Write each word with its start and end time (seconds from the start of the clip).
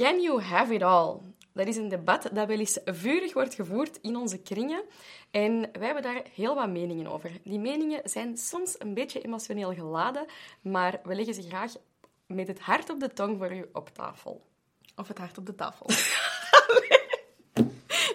Can 0.00 0.20
you 0.20 0.40
have 0.42 0.74
it 0.74 0.82
all? 0.82 1.18
Dat 1.52 1.66
is 1.66 1.76
een 1.76 1.88
debat 1.88 2.22
dat 2.32 2.46
wel 2.46 2.58
eens 2.58 2.78
vurig 2.84 3.32
wordt 3.32 3.54
gevoerd 3.54 3.98
in 4.02 4.16
onze 4.16 4.38
kringen. 4.38 4.82
En 5.30 5.68
wij 5.72 5.84
hebben 5.84 6.02
daar 6.02 6.22
heel 6.34 6.54
wat 6.54 6.68
meningen 6.68 7.06
over. 7.06 7.30
Die 7.44 7.58
meningen 7.58 8.00
zijn 8.04 8.36
soms 8.36 8.74
een 8.78 8.94
beetje 8.94 9.20
emotioneel 9.20 9.74
geladen, 9.74 10.26
maar 10.62 11.00
we 11.04 11.14
leggen 11.14 11.34
ze 11.34 11.42
graag 11.42 11.72
met 12.26 12.48
het 12.48 12.60
hart 12.60 12.90
op 12.90 13.00
de 13.00 13.12
tong 13.12 13.38
voor 13.38 13.52
u 13.52 13.68
op 13.72 13.88
tafel. 13.88 14.46
Of 14.96 15.08
het 15.08 15.18
hart 15.18 15.38
op 15.38 15.46
de 15.46 15.54
tafel. 15.54 15.86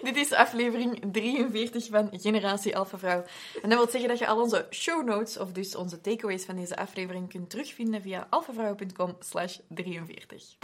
Dit 0.02 0.16
is 0.16 0.32
aflevering 0.32 1.12
43 1.12 1.86
van 1.86 2.08
Generatie 2.12 2.76
Alpha 2.76 2.98
Vrouw. 2.98 3.24
En 3.62 3.68
dat 3.68 3.78
wil 3.78 3.90
zeggen 3.90 4.08
dat 4.08 4.18
je 4.18 4.26
al 4.26 4.40
onze 4.40 4.66
show 4.70 5.04
notes, 5.04 5.38
of 5.38 5.52
dus 5.52 5.76
onze 5.76 6.00
takeaways 6.00 6.44
van 6.44 6.56
deze 6.56 6.76
aflevering, 6.76 7.28
kunt 7.28 7.50
terugvinden 7.50 8.02
via 8.02 8.26
alphavrouw.com 8.30 9.16
slash 9.20 9.58
43. 9.68 10.56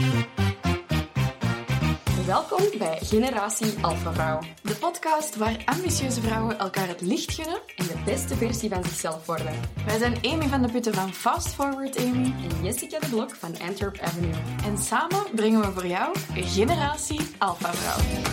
Welkom 2.26 2.78
bij 2.78 2.98
Generatie 3.00 3.84
Alpha 3.84 4.12
Vrouw. 4.12 4.40
De 4.62 4.74
podcast 4.74 5.36
waar 5.36 5.62
ambitieuze 5.64 6.20
vrouwen 6.20 6.58
elkaar 6.58 6.88
het 6.88 7.00
licht 7.00 7.32
gunnen 7.32 7.60
En 7.76 7.86
de 7.86 8.02
beste 8.04 8.36
versie 8.36 8.68
van 8.68 8.84
zichzelf 8.84 9.26
worden. 9.26 9.60
Wij 9.86 9.98
zijn 9.98 10.16
Amy 10.22 10.48
van 10.48 10.62
de 10.62 10.70
Putten 10.70 10.94
van 10.94 11.12
Fast 11.12 11.48
Forward 11.48 11.96
Amy. 11.98 12.34
En 12.50 12.64
Jessica 12.64 12.98
de 12.98 13.08
Blok 13.08 13.34
van 13.34 13.58
Antwerp 13.60 13.98
Avenue. 13.98 14.34
En 14.64 14.78
samen 14.78 15.24
brengen 15.34 15.60
we 15.60 15.72
voor 15.72 15.86
jou 15.86 16.18
Generatie 16.34 17.20
Alpha 17.38 17.72
Vrouw. 17.72 18.30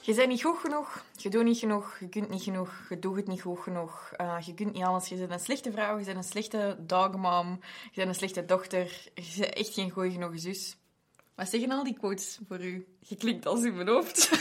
Je 0.00 0.14
bent 0.14 0.28
niet 0.28 0.42
goed 0.42 0.58
genoeg, 0.58 1.04
je 1.16 1.30
doet 1.30 1.44
niet 1.44 1.58
genoeg, 1.58 1.96
je 2.00 2.08
kunt 2.08 2.30
niet 2.30 2.42
genoeg, 2.42 2.70
je 2.88 2.98
doet 2.98 3.16
het 3.16 3.26
niet 3.26 3.42
goed 3.42 3.58
genoeg, 3.58 4.12
eh, 4.16 4.36
je 4.40 4.54
kunt 4.54 4.72
niet 4.72 4.82
alles. 4.82 5.08
Je 5.08 5.16
bent 5.16 5.30
een 5.30 5.38
slechte 5.38 5.72
vrouw, 5.72 5.98
je 5.98 6.04
bent 6.04 6.16
een 6.16 6.22
slechte 6.22 6.76
dogmom, 6.80 7.60
je 7.82 7.94
bent 7.94 8.08
een 8.08 8.14
slechte 8.14 8.44
dochter, 8.44 9.10
je 9.14 9.34
bent 9.38 9.54
echt 9.54 9.74
geen 9.74 9.90
goeie 9.90 10.10
genoeg 10.10 10.32
zus. 10.34 10.76
Wat 11.34 11.48
zeggen 11.48 11.70
al 11.70 11.84
die 11.84 11.98
quotes 11.98 12.38
voor 12.48 12.64
u? 12.64 12.86
Je 13.00 13.16
klinkt 13.16 13.46
als 13.46 13.62
in 13.62 13.74
mijn 13.74 13.88
hoofd. 13.88 14.30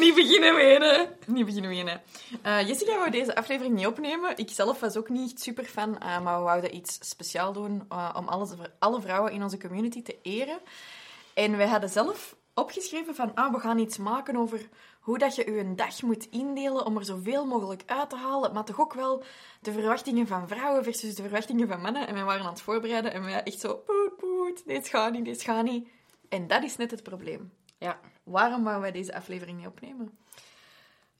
niet 0.00 0.14
beginnen 0.14 0.54
wenen. 0.54 1.16
Niet 1.26 1.44
beginnen 1.44 1.70
wenen. 1.70 2.02
Eh, 2.42 2.68
Jessica 2.68 2.96
wou 2.96 3.10
deze 3.10 3.34
aflevering 3.34 3.74
niet 3.74 3.86
opnemen. 3.86 4.36
Ik 4.36 4.50
zelf 4.50 4.80
was 4.80 4.96
ook 4.96 5.08
niet 5.08 5.40
super 5.40 5.64
fan, 5.64 5.98
eh, 5.98 6.20
maar 6.20 6.38
we 6.38 6.44
wouden 6.44 6.76
iets 6.76 6.98
speciaal 7.08 7.52
doen 7.52 7.84
eh, 7.88 8.14
om 8.16 8.28
alles, 8.28 8.50
alle 8.78 9.00
vrouwen 9.00 9.32
in 9.32 9.42
onze 9.42 9.58
community 9.58 10.02
te 10.02 10.18
eren. 10.22 10.58
En 11.34 11.56
wij 11.56 11.68
hadden 11.68 11.90
zelf 11.90 12.36
opgeschreven 12.54 13.14
van, 13.14 13.34
ah, 13.34 13.52
we 13.52 13.60
gaan 13.60 13.78
iets 13.78 13.96
maken 13.96 14.36
over 14.36 14.68
hoe 15.06 15.18
dat 15.18 15.34
je 15.34 15.50
je 15.50 15.58
een 15.58 15.76
dag 15.76 16.02
moet 16.02 16.28
indelen 16.30 16.86
om 16.86 16.96
er 16.96 17.04
zoveel 17.04 17.46
mogelijk 17.46 17.82
uit 17.86 18.10
te 18.10 18.16
halen, 18.16 18.52
maar 18.52 18.64
toch 18.64 18.80
ook 18.80 18.94
wel 18.94 19.22
de 19.60 19.72
verwachtingen 19.72 20.26
van 20.26 20.48
vrouwen 20.48 20.84
versus 20.84 21.14
de 21.14 21.22
verwachtingen 21.22 21.68
van 21.68 21.80
mannen. 21.80 22.06
En 22.06 22.14
wij 22.14 22.24
waren 22.24 22.44
aan 22.44 22.52
het 22.52 22.60
voorbereiden 22.60 23.12
en 23.12 23.24
wij 23.24 23.42
echt 23.42 23.60
zo, 23.60 23.74
poet, 23.74 24.16
poet, 24.16 24.62
dit 24.66 24.88
gaat 24.88 25.12
niet, 25.12 25.24
dit 25.24 25.42
gaat 25.42 25.64
niet. 25.64 25.88
En 26.28 26.46
dat 26.46 26.62
is 26.62 26.76
net 26.76 26.90
het 26.90 27.02
probleem. 27.02 27.52
Ja. 27.78 28.00
Waarom 28.22 28.62
wouden 28.62 28.82
wij 28.82 28.92
deze 28.92 29.14
aflevering 29.14 29.58
niet 29.58 29.66
opnemen? 29.66 30.18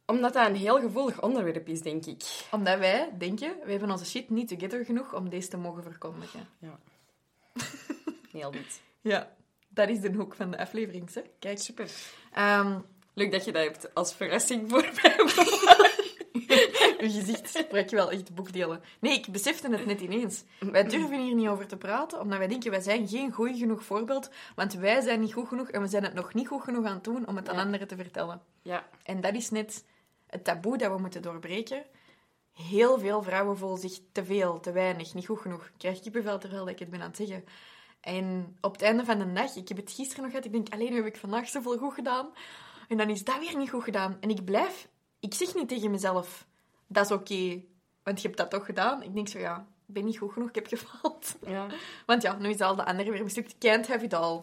Omdat 0.07 0.33
dat 0.33 0.49
een 0.49 0.57
heel 0.57 0.81
gevoelig 0.81 1.23
onderwerp 1.23 1.69
is, 1.69 1.83
denk 1.83 2.07
ik. 2.07 2.47
Omdat 2.51 2.79
wij 2.79 3.15
denken, 3.19 3.57
we 3.65 3.71
hebben 3.71 3.91
onze 3.91 4.07
shit 4.07 4.31
niet 4.31 4.49
together 4.49 4.85
genoeg 4.85 5.15
om 5.15 5.29
deze 5.29 5.49
te 5.49 5.57
mogen 5.57 5.83
verkondigen. 5.83 6.49
Ja. 6.59 6.79
Heel 8.31 8.53
goed. 8.53 8.81
Ja, 9.01 9.35
dat 9.69 9.89
is 9.89 10.01
de 10.01 10.13
hoek 10.13 10.35
van 10.35 10.51
de 10.51 10.59
aflevering, 10.59 11.15
hè? 11.15 11.23
Kijk. 11.39 11.59
Super. 11.59 11.91
Ehm, 12.33 12.79
Leuk 13.19 13.33
dat 13.33 13.45
je 13.45 13.53
dat 13.53 13.63
hebt 13.63 13.95
als 13.95 14.15
verrassing 14.15 14.71
voor 14.71 14.91
mij. 15.03 15.17
uw 16.99 17.11
gezicht 17.11 17.49
spreekt 17.49 17.91
wel 17.91 18.11
echt 18.11 18.35
boekdelen. 18.35 18.83
Nee, 19.01 19.13
ik 19.13 19.27
besefte 19.29 19.71
het 19.71 19.87
net 19.87 20.01
ineens. 20.01 20.45
Wij 20.59 20.85
durven 20.85 21.23
hier 21.23 21.35
niet 21.35 21.49
over 21.49 21.67
te 21.67 21.77
praten, 21.77 22.21
omdat 22.21 22.39
wij 22.39 22.49
denken, 22.49 22.71
wij 22.71 22.81
zijn 22.81 23.09
geen 23.09 23.33
goed 23.33 23.59
genoeg 23.59 23.85
voorbeeld, 23.85 24.31
want 24.55 24.75
wij 24.75 25.01
zijn 25.01 25.21
niet 25.21 25.33
goed 25.33 25.49
genoeg 25.49 25.71
en 25.71 25.81
we 25.81 25.89
zijn 25.89 26.03
het 26.03 26.15
nog 26.15 26.35
niet 26.35 26.49
goed 26.49 26.63
genoeg 26.63 26.85
aan 26.85 26.95
het 26.95 27.05
doen 27.05 27.27
om 27.27 27.37
het 27.37 27.49
aan 27.49 27.59
anderen 27.59 27.89
te 27.89 27.97
vertellen. 27.97 28.43
Ja. 28.63 28.89
En 29.03 29.21
dat 29.21 29.35
is 29.35 29.51
net 29.51 29.85
het 30.27 30.45
taboe 30.45 30.79
dat 30.79 30.93
we 30.93 30.99
moeten 30.99 31.23
doorbreken. 31.23 31.85
Heel 32.53 32.99
veel 32.99 33.23
vrouwen 33.23 33.57
voelen 33.59 33.79
zich 33.79 33.99
te 34.13 34.25
veel, 34.25 34.61
te 34.61 34.73
weinig, 34.73 35.15
niet 35.15 35.27
goed 35.27 35.41
genoeg. 35.41 35.65
Ik 35.65 35.79
krijg 35.79 36.01
kippenvel 36.01 36.39
terwijl 36.39 36.69
ik 36.69 36.79
het 36.79 36.91
ben 36.91 37.01
aan 37.01 37.09
het 37.09 37.17
zeggen. 37.17 37.45
En 38.01 38.57
op 38.61 38.73
het 38.73 38.83
einde 38.83 39.05
van 39.05 39.19
de 39.19 39.33
dag, 39.33 39.57
ik 39.57 39.69
heb 39.69 39.77
het 39.77 39.93
gisteren 39.93 40.23
nog 40.23 40.31
gehad, 40.31 40.45
ik 40.47 40.53
denk, 40.53 40.69
alleen 40.69 40.95
heb 40.95 41.07
ik 41.07 41.17
vandaag 41.17 41.49
zoveel 41.49 41.79
goed 41.79 41.95
gedaan. 41.95 42.29
En 42.89 42.97
dan 42.97 43.11
is 43.11 43.25
dat 43.25 43.39
weer 43.39 43.57
niet 43.57 43.71
goed 43.71 43.85
gedaan. 43.85 44.17
En 44.21 44.31
ik 44.31 44.45
blijf, 44.45 44.89
ik 45.21 45.35
zeg 45.35 45.55
niet 45.55 45.69
tegen 45.69 45.91
mezelf, 45.91 46.47
dat 46.87 47.05
is 47.05 47.11
oké, 47.11 47.63
want 48.03 48.21
je 48.21 48.27
hebt 48.27 48.37
dat 48.37 48.51
toch 48.51 48.65
gedaan. 48.65 49.03
Ik 49.03 49.15
denk 49.15 49.29
zo, 49.29 49.39
ja, 49.39 49.67
ik 49.87 49.95
ben 49.95 50.05
niet 50.05 50.19
goed 50.19 50.33
genoeg, 50.33 50.49
ik 50.49 50.55
heb 50.55 50.67
gefaald. 50.67 51.37
ja. 51.47 51.67
Want 52.07 52.23
ja, 52.23 52.37
nu 52.39 52.49
is 52.49 52.61
al 52.61 52.77
de 52.77 52.85
andere 52.85 53.11
weer 53.11 53.23
mislukt. 53.23 53.59
Can't 53.59 53.89
have 53.89 54.05
it 54.05 54.15
all. 54.15 54.43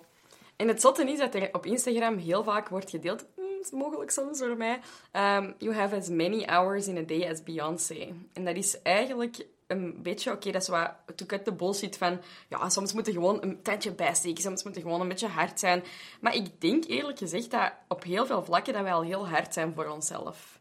En 0.56 0.68
het 0.68 0.82
zotte 0.82 1.12
is 1.12 1.20
dat 1.20 1.36
er 1.36 1.50
op 1.52 1.66
Instagram 1.66 2.18
heel 2.18 2.44
vaak 2.44 2.70
wordt 2.70 2.90
gedeeld, 2.90 3.26
mm, 3.36 3.80
mogelijk 3.80 4.12
soms 4.12 4.40
door 4.40 4.58
mij, 4.58 4.80
um, 5.12 5.56
you 5.58 5.74
have 5.74 5.96
as 5.96 6.10
many 6.10 6.44
hours 6.46 6.88
in 6.88 6.98
a 6.98 7.02
day 7.02 7.30
as 7.30 7.44
Beyoncé. 7.44 8.14
En 8.34 8.46
dat 8.46 8.56
is 8.56 8.82
eigenlijk 8.82 9.46
een 9.68 10.02
beetje, 10.02 10.32
oké, 10.32 10.52
dat 10.52 10.62
is 10.62 10.68
wat 10.68 10.92
to 11.16 11.26
cut 11.26 11.44
the 11.44 11.54
bullshit 11.54 11.98
van, 11.98 12.22
ja, 12.48 12.70
soms 12.70 12.94
moet 12.94 13.08
er 13.08 13.14
gewoon 13.14 13.44
een 13.44 13.62
tandje 13.62 13.94
bijsteken, 13.94 14.44
soms 14.44 14.64
moet 14.64 14.76
er 14.76 14.82
gewoon 14.82 15.02
een 15.02 15.08
beetje 15.08 15.28
hard 15.28 15.60
zijn. 15.60 15.84
Maar 16.22 16.36
ik 16.36 16.62
denk 16.62 16.86
eerlijk 16.86 17.18
gezegd 17.18 17.52
dat 17.52 17.74
op 17.88 18.04
heel 18.04 18.26
veel 18.26 18.44
vlakken 18.44 18.74
dat 18.74 18.82
wij 18.82 18.94
al 18.94 19.04
heel 19.04 19.28
hard 19.28 19.54
zijn 19.54 19.74
voor 19.74 19.88
onszelf. 19.88 20.60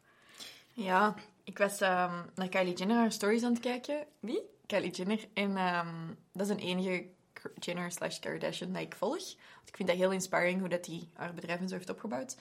Ja, 0.72 1.14
ik 1.44 1.58
was 1.58 1.80
ehm, 1.80 2.14
naar 2.34 2.48
Kylie 2.48 2.74
Jenner 2.74 2.96
haar 2.96 3.12
stories 3.12 3.42
aan 3.42 3.52
het 3.52 3.62
kijken. 3.62 4.06
Wie? 4.20 4.40
Kylie 4.66 4.90
Jenner. 4.90 5.28
En 5.34 5.56
ehm, 5.56 5.94
dat 6.32 6.46
is 6.46 6.52
een 6.52 6.58
enige 6.58 7.06
Jenner 7.58 7.90
slash 7.90 8.19
Kardashian 8.19 8.72
dat 8.72 8.82
ik 8.82 8.94
volg. 8.94 9.24
Want 9.56 9.69
ik 9.69 9.76
vind 9.76 9.88
dat 9.88 9.98
heel 9.98 10.10
inspiring 10.10 10.60
hoe 10.60 10.69
dat 10.69 10.84
die 10.84 11.08
haar 11.14 11.34
bedrijf 11.34 11.60
en 11.60 11.69
zo 11.69 11.74
heeft 11.74 11.90
opgebouwd. 11.90 12.36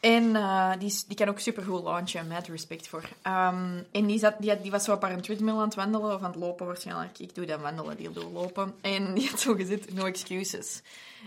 En 0.00 0.36
eh, 0.36 0.72
die, 0.78 1.02
die 1.06 1.16
kan 1.16 1.28
ook 1.28 1.38
supergoed 1.38 1.82
launchen, 1.82 2.26
met 2.26 2.48
respect 2.48 2.88
voor. 2.88 3.08
Ehm, 3.22 3.82
en 3.92 4.06
die, 4.06 4.18
zat, 4.18 4.34
die, 4.38 4.60
die 4.60 4.70
was 4.70 4.84
zo 4.84 4.92
op 4.92 5.02
haar 5.02 5.20
treadmill 5.20 5.54
aan 5.54 5.60
het 5.60 5.74
wandelen, 5.74 6.14
of 6.14 6.22
aan 6.22 6.30
het 6.30 6.40
lopen 6.40 6.66
waarschijnlijk. 6.66 7.18
Ik 7.18 7.34
doe 7.34 7.46
dan 7.46 7.60
wandelen, 7.60 7.96
die 7.96 8.10
doet 8.10 8.32
lopen. 8.32 8.74
En 8.80 9.14
die 9.14 9.28
had 9.30 9.40
zo 9.40 9.54
gezet, 9.54 9.94
no 9.94 10.04
excuses. 10.04 10.82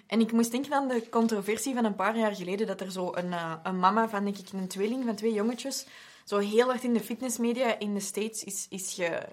En 0.08 0.20
ik 0.20 0.32
moest 0.32 0.52
denken 0.52 0.74
aan 0.74 0.88
de 0.88 1.10
controversie 1.10 1.74
van 1.74 1.86
een 1.86 1.96
paar 1.96 2.18
jaar 2.18 2.36
geleden, 2.36 2.68
dat 2.68 2.82
er 2.82 2.92
zo 2.92 3.12
een, 3.16 3.34
eh, 3.34 3.54
een 3.64 3.80
mama 3.80 4.10
van, 4.10 4.24
denk 4.24 4.38
ik, 4.38 4.52
een 4.52 4.68
tweeling 4.68 5.06
van 5.06 5.16
twee 5.16 5.34
jongetjes, 5.34 5.86
zo 6.26 6.38
heel 6.38 6.68
hard 6.68 6.84
in 6.84 6.94
de 6.94 7.00
fitnessmedia 7.00 7.80
in 7.80 7.94
de 7.94 8.00
States 8.00 8.44
is, 8.44 8.66
is 8.70 8.94
ge, 8.94 9.28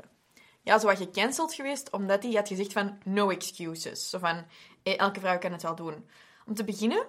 ja, 0.63 0.79
zo 0.79 0.87
wat 0.87 0.97
gecanceld 0.97 1.55
geweest, 1.55 1.91
omdat 1.91 2.23
hij 2.23 2.33
had 2.33 2.49
gezegd 2.49 2.73
van 2.73 2.99
no 3.05 3.31
excuses. 3.31 4.11
Zo 4.11 4.19
van, 4.19 4.45
eh, 4.83 4.99
elke 4.99 5.21
vrouw 5.21 5.39
kan 5.39 5.53
het 5.53 5.63
wel 5.63 5.75
doen. 5.75 6.09
Om 6.47 6.55
te 6.55 6.65
beginnen, 6.65 7.07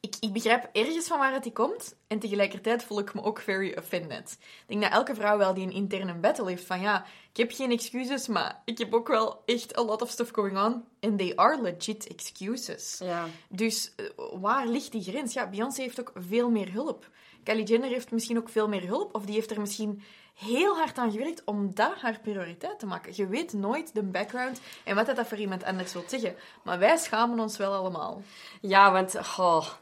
ik, 0.00 0.14
ik 0.20 0.32
begrijp 0.32 0.68
ergens 0.72 1.06
van 1.06 1.18
waar 1.18 1.32
het 1.32 1.42
die 1.42 1.52
komt. 1.52 1.96
En 2.06 2.18
tegelijkertijd 2.18 2.84
voel 2.84 2.98
ik 2.98 3.14
me 3.14 3.22
ook 3.22 3.40
very 3.40 3.74
offended. 3.78 4.38
Ik 4.40 4.64
denk 4.66 4.82
dat 4.82 4.92
elke 4.92 5.14
vrouw 5.14 5.38
wel 5.38 5.54
die 5.54 5.66
een 5.66 5.72
interne 5.72 6.14
battle 6.14 6.48
heeft 6.48 6.64
van 6.64 6.80
ja, 6.80 7.04
ik 7.30 7.36
heb 7.36 7.52
geen 7.52 7.70
excuses, 7.70 8.26
maar 8.26 8.62
ik 8.64 8.78
heb 8.78 8.94
ook 8.94 9.08
wel 9.08 9.42
echt 9.44 9.78
a 9.78 9.82
lot 9.82 10.02
of 10.02 10.10
stuff 10.10 10.30
going 10.30 10.58
on. 10.58 10.84
And 11.00 11.18
they 11.18 11.36
are 11.36 11.62
legit 11.62 12.06
excuses. 12.06 13.00
Ja. 13.02 13.26
Dus 13.48 13.92
eh, 13.96 14.06
waar 14.40 14.66
ligt 14.66 14.92
die 14.92 15.02
grens? 15.02 15.32
Ja, 15.32 15.50
Beyoncé 15.50 15.82
heeft 15.82 16.00
ook 16.00 16.12
veel 16.14 16.50
meer 16.50 16.72
hulp. 16.72 17.10
Kylie 17.42 17.64
Jenner 17.64 17.88
heeft 17.88 18.10
misschien 18.10 18.38
ook 18.38 18.48
veel 18.48 18.68
meer 18.68 18.86
hulp. 18.86 19.14
Of 19.14 19.24
die 19.24 19.34
heeft 19.34 19.50
er 19.50 19.60
misschien 19.60 20.02
heel 20.40 20.76
hard 20.76 20.98
aan 20.98 21.10
gewerkt 21.10 21.42
om 21.44 21.74
dat 21.74 21.94
haar 22.00 22.18
prioriteit 22.22 22.78
te 22.78 22.86
maken. 22.86 23.12
Je 23.16 23.26
weet 23.26 23.52
nooit 23.52 23.94
de 23.94 24.02
background 24.02 24.60
en 24.84 24.94
wat 24.94 25.06
dat 25.06 25.26
voor 25.26 25.38
iemand 25.38 25.64
anders 25.64 25.92
wil 25.92 26.04
zeggen. 26.06 26.34
Maar 26.62 26.78
wij 26.78 26.96
schamen 26.96 27.40
ons 27.40 27.56
wel 27.56 27.72
allemaal. 27.74 28.22
Ja, 28.60 28.92
want 28.92 29.14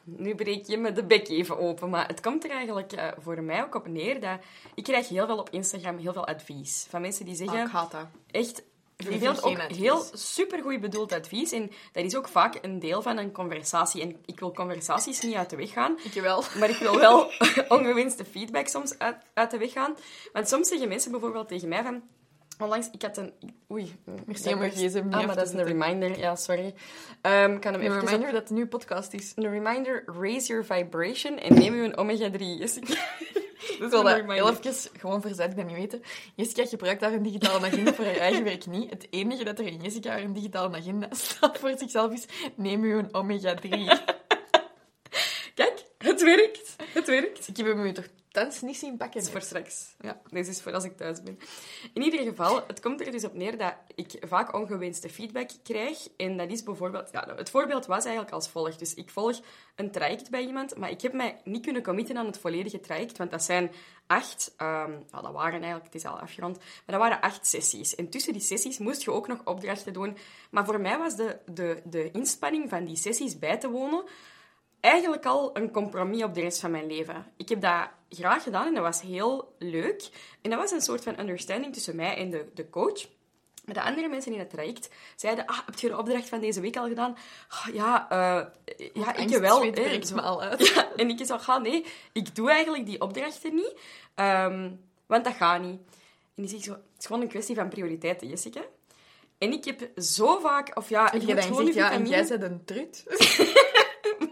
nu 0.05 0.35
breek 0.35 0.67
je 0.67 0.77
me 0.77 0.93
de 0.93 1.05
bek 1.05 1.29
even 1.29 1.59
open. 1.59 1.91
Maar 1.91 2.07
het 2.07 2.21
komt 2.21 2.45
er 2.45 2.51
eigenlijk 2.51 2.93
eh, 2.93 3.09
voor 3.19 3.43
mij 3.43 3.63
ook 3.63 3.75
op 3.75 3.87
neer 3.89 4.21
dat 4.21 4.39
ik 4.75 4.85
krijg 4.85 5.09
heel 5.09 5.27
veel 5.27 5.39
op 5.39 5.51
Instagram 5.51 5.99
heel 5.99 6.13
veel 6.13 6.27
advies 6.27 6.87
van 6.89 7.01
mensen 7.01 7.25
die 7.25 7.35
zeggen 7.35 7.59
Ah, 7.59 7.65
ik 7.65 7.71
haat 7.73 7.91
dat. 7.91 8.07
echt 8.31 8.63
Veel 9.07 9.35
geen 9.35 9.53
ook 9.53 9.59
advies. 9.59 9.77
heel 9.77 10.05
supergoed 10.13 10.81
bedoeld 10.81 11.13
advies. 11.13 11.53
En 11.53 11.71
dat 11.93 12.05
is 12.05 12.17
ook 12.17 12.29
vaak 12.29 12.59
een 12.63 12.79
deel 12.79 13.03
van 13.03 13.17
een 13.19 13.33
conversatie. 13.33 14.03
En 14.03 14.17
ik 14.27 14.41
wil 14.41 14.53
conversaties 14.53 15.21
niet 15.21 15.35
uit 15.35 15.51
de 15.51 15.57
weg 15.57 15.73
gaan. 15.73 15.99
Ik 16.03 16.23
wel. 16.23 16.45
Maar 16.59 16.71
ik 16.71 16.77
wil 16.77 16.99
wel 16.99 17.31
ongewenste 17.79 18.25
feedback 18.25 18.69
soms 18.69 18.99
uit, 18.99 19.17
uit 19.35 19.51
de 19.51 19.59
weg 19.59 19.73
gaan. 19.73 19.97
Want 20.33 20.49
soms 20.49 20.69
zeggen 20.69 20.89
mensen 20.89 21.11
bijvoorbeeld 21.11 21.49
tegen 21.49 21.69
mij 21.69 21.83
van... 21.83 22.03
Onlangs, 22.59 22.91
ik 22.91 23.03
had 23.03 23.17
een... 23.17 23.33
Oei. 23.71 23.95
Merci 24.27 24.55
om 24.55 24.63
je 24.63 24.71
gsm 24.71 25.05
niet 25.05 25.15
Ah, 25.15 25.27
maar 25.27 25.37
dat 25.37 25.47
is 25.47 25.53
een 25.53 25.65
reminder. 25.65 26.19
Ja, 26.19 26.37
sorry. 26.37 26.75
Ehm, 27.21 27.59
kan 27.59 27.73
hem 27.73 27.81
Een 27.81 27.87
even 27.87 28.01
reminder 28.01 28.33
dat 28.33 28.49
het 28.49 28.51
nu 28.51 28.67
podcast 28.67 29.13
is. 29.13 29.33
Een 29.35 29.51
reminder, 29.51 30.05
raise 30.21 30.47
your 30.47 30.65
vibration 30.65 31.39
en 31.39 31.55
neem 31.55 31.75
u 31.75 31.85
een 31.85 31.97
omega-3. 31.97 32.63
Ik 33.73 33.79
wil 33.79 34.03
dat 34.03 34.23
heel 34.27 34.51
even 34.51 34.91
gewoon 34.99 35.21
verzet 35.21 35.55
ben 35.55 35.67
niet 35.67 35.77
weten. 35.77 36.03
Jessica 36.35 36.67
gebruikt 36.67 37.01
daar 37.01 37.13
een 37.13 37.23
digitale 37.23 37.67
agenda 37.67 37.95
voor 37.95 38.05
haar 38.05 38.17
eigen 38.17 38.45
werk 38.45 38.67
niet. 38.67 38.91
Het 38.91 39.07
enige 39.11 39.45
dat 39.45 39.59
er 39.59 39.67
in 39.67 39.81
Jessica 39.83 40.11
haar 40.11 40.23
een 40.23 40.33
digitale 40.33 40.77
agenda 40.77 41.09
staat 41.27 41.59
voor 41.59 41.75
zichzelf 41.79 42.13
is 42.13 42.27
neem 42.55 42.85
u 42.85 42.95
een 42.95 43.15
omega-3. 43.15 43.69
Kijk, 45.55 45.85
het 45.99 46.23
werkt. 46.23 46.77
Het 46.93 47.07
werkt. 47.07 47.49
Ik 47.49 47.57
heb 47.57 47.67
hem 47.67 47.95
toch 47.95 48.07
thans 48.31 48.61
niet 48.61 48.77
zien 48.77 48.97
pakken. 48.97 49.19
Dat 49.19 49.27
is 49.27 49.33
voor 49.33 49.43
straks. 49.43 49.95
Ja. 50.01 50.21
Deze 50.31 50.51
is 50.51 50.61
voor 50.61 50.73
als 50.73 50.85
ik 50.85 50.97
thuis 50.97 51.23
ben. 51.23 51.39
In 51.95 52.03
ieder 52.03 52.21
geval, 52.21 52.65
het 52.67 52.81
komt 52.81 53.01
er 53.01 53.11
dus 53.11 53.25
op 53.25 53.35
neer 53.35 53.59
dat 53.59 53.75
ik 53.95 54.17
vaak 54.21 54.55
ongewenste 54.55 55.09
feedback 55.09 55.51
krijg. 55.63 56.09
En 56.17 56.37
dat 56.37 56.51
is 56.51 56.63
bijvoorbeeld... 56.63 57.11
Ja, 57.13 57.35
het 57.37 57.51
voorbeeld 57.51 57.87
was 57.87 58.05
eigenlijk 58.05 58.35
als 58.35 58.49
volgt. 58.49 58.79
Dus 58.79 58.95
ik 58.95 59.11
volg 59.11 59.41
een 59.77 59.91
traject 59.91 60.31
bij 60.31 60.43
iemand, 60.43 60.77
maar 60.77 60.91
ik 60.91 61.01
heb 61.01 61.13
mij 61.13 61.41
niet 61.45 61.63
kunnen 61.63 61.83
committen 61.83 62.17
aan 62.17 62.27
het 62.27 62.39
volledige 62.39 62.81
traject, 62.81 63.19
want 63.19 63.31
dat 63.31 63.43
zijn 63.43 63.71
acht... 64.07 64.55
ehm, 64.57 64.91
nou, 64.91 65.23
dat 65.23 65.33
waren 65.33 65.63
eigenlijk... 65.63 65.85
Het 65.85 65.95
is 65.95 66.05
al 66.05 66.21
afgerond. 66.21 66.57
Maar 66.59 66.99
dat 66.99 67.01
waren 67.01 67.21
acht 67.21 67.47
sessies. 67.47 67.95
En 67.95 68.09
tussen 68.09 68.33
die 68.33 68.43
sessies 68.43 68.79
moest 68.79 69.03
je 69.03 69.13
ook 69.13 69.29
nog 69.29 69.41
opdrachten 69.45 69.93
doen. 69.93 70.17
Maar 70.51 70.65
voor 70.65 70.81
mij 70.81 70.99
was 70.99 71.17
de, 71.17 71.39
de, 71.47 71.83
de 71.85 72.11
inspanning 72.11 72.69
van 72.69 72.85
die 72.85 72.97
sessies 72.97 73.39
bij 73.39 73.59
te 73.59 73.71
wonen 73.71 74.05
eigenlijk 74.81 75.27
al 75.27 75.57
een 75.57 75.71
compromis 75.71 76.23
op 76.23 76.35
de 76.35 76.41
rest 76.41 76.61
van 76.61 76.71
mijn 76.71 76.87
leven. 76.87 77.27
Ik 77.37 77.49
heb 77.49 77.61
dat 77.61 77.89
graag 78.09 78.43
gedaan 78.43 78.67
en 78.67 78.75
dat 78.75 78.83
was 78.83 79.01
heel 79.01 79.55
leuk. 79.59 80.09
En 80.43 80.51
dat 80.51 80.59
was 80.59 80.71
een 80.71 80.81
soort 80.81 81.03
van 81.03 81.21
understanding 81.21 81.73
tussen 81.73 81.97
mij 81.97 82.17
en 82.17 82.31
de, 82.31 82.47
de 82.55 82.71
coach. 82.71 83.07
Maar 83.65 83.75
de 83.75 83.83
andere 83.83 84.09
mensen 84.09 84.33
in 84.33 84.39
het 84.39 84.51
traject 84.51 84.89
zeiden... 85.17 85.47
Ah, 85.47 85.59
heb 85.67 85.79
je 85.79 85.89
de 85.89 85.99
opdracht 85.99 86.29
van 86.29 86.41
deze 86.41 86.61
week 86.61 86.77
al 86.77 86.89
gedaan? 86.89 87.17
Ah, 87.49 87.75
ja, 87.75 88.11
eh, 88.11 88.47
ja 88.95 89.15
ik 89.15 89.29
wel. 89.29 89.57
Angstzweet 89.57 89.79
hè. 89.79 89.83
breekt 89.83 90.09
Zo. 90.09 90.15
me 90.15 90.21
al 90.21 90.43
uit. 90.43 90.69
Ja, 90.75 90.89
en 90.97 91.09
ik 91.09 91.27
zei, 91.27 91.39
ga 91.39 91.59
nee, 91.59 91.85
ik 92.13 92.35
doe 92.35 92.51
eigenlijk 92.51 92.87
die 92.87 93.01
opdrachten 93.01 93.55
niet. 93.55 93.75
ehm, 94.15 94.71
want 95.07 95.25
dat 95.25 95.35
gaat 95.35 95.61
niet. 95.61 95.81
En 96.35 96.43
die 96.43 96.49
zegt 96.49 96.63
zo, 96.63 96.73
het 96.73 96.81
is 96.99 97.07
gewoon 97.07 97.23
een 97.23 97.29
kwestie 97.29 97.55
van 97.55 97.69
prioriteiten, 97.69 98.29
Jessica. 98.29 98.61
En 99.39 99.53
ik 99.53 99.65
heb 99.65 99.91
zo 99.97 100.39
vaak... 100.39 100.77
Of 100.77 100.89
ja, 100.89 101.13
moet 101.13 101.27
dan 101.27 101.43
gewoon 101.43 101.65
zegt, 101.65 101.75
je 101.75 101.81
ja, 101.81 101.91
en 101.93 102.07
jij 102.07 102.27
bent 102.27 102.43
een 102.43 102.65
trut. 102.65 103.05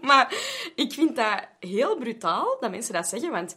maar 0.06 0.34
ik 0.74 0.92
vind 0.92 1.16
dat 1.16 1.48
heel 1.60 1.96
brutaal 1.96 2.56
dat 2.60 2.70
mensen 2.70 2.92
dat 2.94 3.06
zeggen, 3.06 3.30
want 3.30 3.56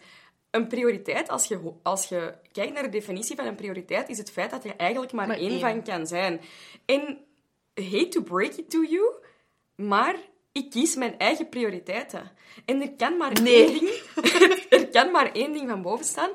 een 0.51 0.67
prioriteit, 0.67 1.29
als 1.29 1.45
je, 1.47 1.73
als 1.83 2.05
je 2.09 2.33
kijkt 2.51 2.73
naar 2.73 2.83
de 2.83 2.89
definitie 2.89 3.35
van 3.35 3.45
een 3.45 3.55
prioriteit, 3.55 4.09
is 4.09 4.17
het 4.17 4.31
feit 4.31 4.51
dat 4.51 4.63
er 4.65 4.75
eigenlijk 4.75 5.11
maar, 5.11 5.27
Maar 5.27 5.37
één, 5.37 5.49
één. 5.49 5.59
van 5.59 5.83
kan 5.83 6.07
zijn. 6.07 6.41
En 6.85 7.17
hate 7.73 8.07
to 8.07 8.21
break 8.21 8.51
it 8.53 8.69
to 8.69 8.83
you, 8.83 9.13
maar 9.75 10.15
ik 10.51 10.69
kies 10.69 10.95
mijn 10.95 11.17
eigen 11.17 11.49
prioriteiten. 11.49 12.31
En 12.65 12.81
er 12.81 12.91
kan 12.95 13.17
maar 13.17 13.41
Nee. 13.41 13.65
één 13.65 13.79
ding, 13.79 13.89
er 14.69 14.87
kan 14.87 15.11
maar 15.11 15.31
één 15.31 15.53
ding 15.53 15.69
van 15.69 15.81
boven 15.81 16.05
staan. 16.05 16.31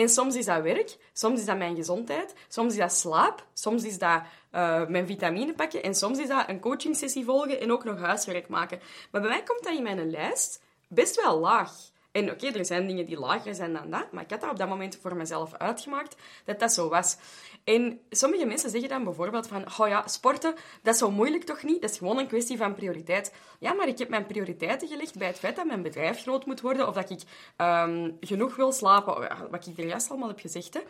En 0.00 0.08
soms 0.08 0.36
is 0.36 0.46
dat 0.46 0.62
werk, 0.62 0.96
soms 1.12 1.40
is 1.40 1.46
dat 1.46 1.58
mijn 1.58 1.76
gezondheid, 1.76 2.34
soms 2.48 2.72
is 2.72 2.78
dat 2.78 2.92
slaap, 2.92 3.46
soms 3.52 3.84
is 3.84 3.98
dat 3.98 4.22
eh, 4.50 4.86
mijn 4.86 5.06
vitamine 5.06 5.52
pakken 5.52 5.82
en 5.82 5.94
soms 5.94 6.18
is 6.18 6.28
dat 6.28 6.48
een 6.48 6.60
coachingsessie 6.60 7.24
volgen 7.24 7.60
en 7.60 7.72
ook 7.72 7.84
nog 7.84 8.00
huiswerk 8.00 8.48
maken. 8.48 8.80
Maar 9.10 9.20
bij 9.20 9.30
mij 9.30 9.42
komt 9.42 9.62
dat 9.62 9.74
in 9.74 9.82
mijn 9.82 10.10
lijst 10.10 10.62
best 10.88 11.22
wel 11.22 11.38
laag. 11.38 11.72
En 12.12 12.30
oké, 12.30 12.46
er 12.46 12.64
zijn 12.64 12.86
dingen 12.86 13.06
die 13.06 13.18
lager 13.18 13.54
zijn 13.54 13.72
dan 13.72 13.90
dat, 13.90 14.12
maar 14.12 14.22
ik 14.22 14.30
had 14.30 14.40
dat 14.40 14.50
op 14.50 14.58
dat 14.58 14.68
moment 14.68 14.98
voor 15.00 15.16
mezelf 15.16 15.54
uitgemaakt 15.54 16.16
dat 16.44 16.60
dat 16.60 16.72
zo 16.72 16.88
was. 16.88 17.16
En 17.64 18.00
sommige 18.10 18.46
mensen 18.46 18.70
zeggen 18.70 18.88
dan 18.88 19.04
bijvoorbeeld 19.04 19.46
van, 19.46 19.64
oh 19.78 19.88
ja, 19.88 20.08
sporten, 20.08 20.54
dat 20.82 20.94
is 20.94 21.00
zo 21.00 21.10
moeilijk 21.10 21.44
toch 21.44 21.62
niet? 21.62 21.80
Dat 21.80 21.90
is 21.90 21.98
gewoon 21.98 22.18
een 22.18 22.26
kwestie 22.26 22.56
van 22.56 22.74
prioriteit. 22.74 23.34
Ja, 23.58 23.72
maar 23.72 23.88
ik 23.88 23.98
heb 23.98 24.08
mijn 24.08 24.26
prioriteiten 24.26 24.88
gelegd 24.88 25.18
bij 25.18 25.26
het 25.26 25.38
feit 25.38 25.56
dat 25.56 25.66
mijn 25.66 25.82
bedrijf 25.82 26.22
groot 26.22 26.46
moet 26.46 26.60
worden, 26.60 26.88
of 26.88 26.94
dat 26.94 27.10
ik 27.10 27.22
ehm, 27.56 28.10
genoeg 28.20 28.56
wil 28.56 28.72
slapen, 28.72 29.48
wat 29.50 29.66
ik 29.66 29.78
er 29.78 29.86
juist 29.86 30.10
allemaal 30.10 30.28
heb 30.28 30.40
gezegd. 30.40 30.74
Hè. 30.74 30.80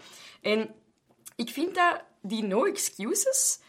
En 0.41 0.75
ik 1.37 1.49
vind 1.49 1.75
dat 1.75 2.03
die 2.23 2.43
no 2.43 2.65
excuses, 2.65 3.61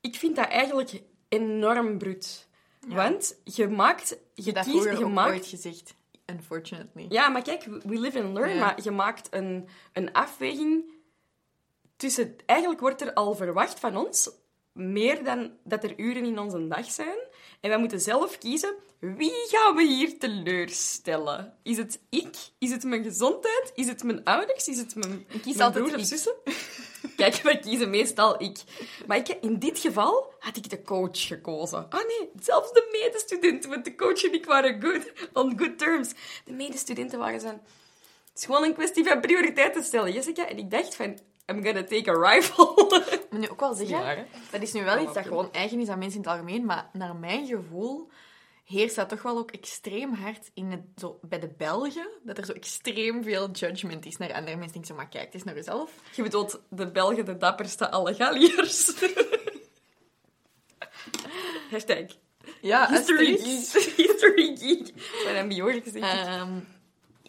ik 0.00 0.14
vind 0.14 0.36
dat 0.36 0.48
eigenlijk 0.48 1.02
enorm 1.28 1.98
bruut. 1.98 2.48
Want 2.86 3.40
je 3.44 3.68
maakt... 3.68 4.18
Je 4.34 4.52
Dat 4.52 4.64
kiest, 4.64 4.84
je 4.84 5.04
ook 5.04 5.12
maakt 5.12 5.30
ooit 5.30 5.46
gezegd. 5.46 5.96
Unfortunately. 6.32 7.06
ja, 7.08 7.28
maar 7.28 7.42
kijk, 7.42 7.64
we 7.64 8.00
live 8.00 8.22
and 8.22 8.34
learn. 8.34 8.54
Ja. 8.54 8.60
Maar 8.60 8.82
je 8.82 8.90
maakt 8.90 9.28
een, 9.30 9.68
een 9.92 10.12
afweging 10.12 10.90
tussen... 11.96 12.36
Eigenlijk 12.46 12.80
wordt 12.80 13.00
er 13.00 13.12
al 13.12 13.34
verwacht 13.34 13.80
van 13.80 13.96
ons 13.96 14.30
meer 14.72 15.24
dan 15.24 15.50
dat 15.64 15.84
er 15.84 15.98
uren 15.98 16.24
in 16.24 16.38
onze 16.38 16.68
dag 16.68 16.90
zijn. 16.90 17.18
En 17.60 17.68
wij 17.68 17.78
moeten 17.78 18.00
zelf 18.00 18.38
kiezen, 18.38 18.74
wie 19.00 19.46
gaan 19.48 19.76
we 19.76 19.86
hier 19.86 20.18
teleurstellen? 20.18 21.54
Is 21.62 21.76
het 21.76 22.00
ik? 22.08 22.36
Is 22.58 22.70
het 22.70 22.84
mijn 22.84 23.02
gezondheid? 23.02 23.72
Is 23.74 23.86
het 23.86 24.02
mijn 24.02 24.24
ouders? 24.24 24.68
Is 24.68 24.78
het 24.78 24.94
mijn, 24.94 25.12
Ik 25.28 25.42
kies 25.42 25.56
mijn 25.56 25.60
altijd 25.60 25.84
broer 25.84 25.98
of 25.98 26.06
zussen? 26.06 26.34
Kijk, 27.16 27.34
we 27.34 27.58
kiezen 27.58 27.90
meestal 27.90 28.42
ik. 28.42 28.58
Maar 29.06 29.16
ik, 29.16 29.28
in 29.28 29.58
dit 29.58 29.78
geval 29.78 30.32
had 30.38 30.56
ik 30.56 30.70
de 30.70 30.82
coach 30.82 31.26
gekozen. 31.26 31.86
Ah 31.90 32.06
nee, 32.06 32.30
zelfs 32.40 32.72
de 32.72 32.88
medestudenten, 32.92 33.70
want 33.70 33.84
de 33.84 33.94
coach 33.94 34.24
en 34.24 34.32
ik 34.32 34.46
waren 34.46 34.82
good, 34.82 35.12
on 35.32 35.58
good 35.58 35.78
terms. 35.78 36.12
De 36.44 36.52
medestudenten 36.52 37.18
waren 37.18 37.40
zo... 37.40 37.46
Het 37.48 37.58
is 38.34 38.44
gewoon 38.44 38.64
een 38.64 38.74
kwestie 38.74 39.04
van 39.04 39.20
prioriteiten 39.20 39.84
stellen, 39.84 40.12
Jessica. 40.12 40.48
En 40.48 40.58
ik 40.58 40.70
dacht 40.70 40.94
van, 40.94 41.18
I'm 41.46 41.64
gonna 41.64 41.84
take 41.84 42.10
a 42.10 42.30
rifle. 42.30 42.74
Moet 43.30 43.40
nu 43.40 43.48
ook 43.48 43.60
wel 43.60 43.74
zeggen, 43.74 43.98
Ja, 43.98 44.24
dat 44.50 44.62
is 44.62 44.72
nu 44.72 44.84
wel 44.84 45.02
iets 45.02 45.14
dat 45.14 45.26
gewoon 45.26 45.52
eigen 45.52 45.80
is 45.80 45.88
aan 45.88 45.98
mensen 45.98 46.18
in 46.18 46.24
het 46.24 46.32
algemeen, 46.32 46.64
maar 46.64 46.90
naar 46.92 47.16
mijn 47.16 47.46
gevoel 47.46 48.08
heerst 48.68 48.96
dat 48.96 49.08
toch 49.08 49.22
wel 49.22 49.38
ook 49.38 49.50
extreem 49.50 50.14
hard 50.14 50.50
in 50.54 50.70
het, 50.70 50.82
zo, 50.96 51.18
bij 51.22 51.38
de 51.38 51.48
Belgen, 51.56 52.08
dat 52.22 52.38
er 52.38 52.44
zo 52.44 52.52
extreem 52.52 53.22
veel 53.22 53.50
judgment 53.50 54.06
is 54.06 54.16
naar 54.16 54.32
andere 54.32 54.56
mensen. 54.56 54.72
Denk 54.72 54.86
zo, 54.86 54.94
maar 54.94 55.08
kijk, 55.08 55.24
het 55.24 55.34
is 55.34 55.44
naar 55.44 55.54
jezelf. 55.54 55.92
Je 56.14 56.22
bedoelt 56.22 56.60
de 56.70 56.90
Belgen, 56.90 57.24
de 57.24 57.36
dapperste 57.36 57.90
alle 57.90 58.14
Galliërs. 58.14 58.92
Hashtag. 61.70 62.06
Ja, 62.60 62.88
History 62.88 63.36
geek. 63.36 63.82
History 64.06 64.56
geek. 64.56 64.92
Mijn 65.24 65.46
MBO 65.46 65.80
gezegd. 65.82 66.04
Ehm, 66.04 66.58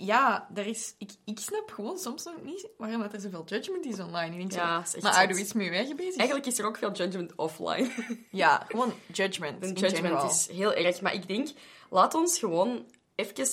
ja, 0.01 0.48
daar 0.54 0.68
is, 0.68 0.96
ik, 0.98 1.12
ik 1.25 1.40
snap 1.40 1.72
gewoon 1.72 1.98
soms 1.98 2.24
nog 2.24 2.36
niet 2.44 2.68
waarom 2.78 3.01
dat 3.01 3.13
er 3.13 3.19
zoveel 3.19 3.44
judgment 3.46 3.86
is 3.86 4.00
online. 4.00 4.31
Ik 4.31 4.38
denk 4.38 4.51
Ja, 4.51 4.86
zo, 4.86 5.00
maar 5.01 5.13
zot. 5.13 5.22
oude 5.22 5.40
is 5.42 5.51
je 5.51 5.69
eigen 5.69 5.96
bezig? 5.96 6.16
Eigenlijk 6.16 6.48
is 6.48 6.60
er 6.60 6.66
ook 6.66 6.78
veel 6.78 6.92
judgment 6.92 7.36
offline. 7.36 7.90
Ja, 8.31 8.66
gewoon 8.68 8.94
judgment. 9.12 9.66
Judgment 9.66 9.96
general. 9.96 10.30
is 10.30 10.48
heel 10.51 10.74
erg. 10.74 11.01
Maar 11.01 11.13
ik 11.13 11.28
denk, 11.28 11.50
laat 11.90 12.13
ons 12.13 12.40
gewoon 12.40 12.86
even 13.16 13.48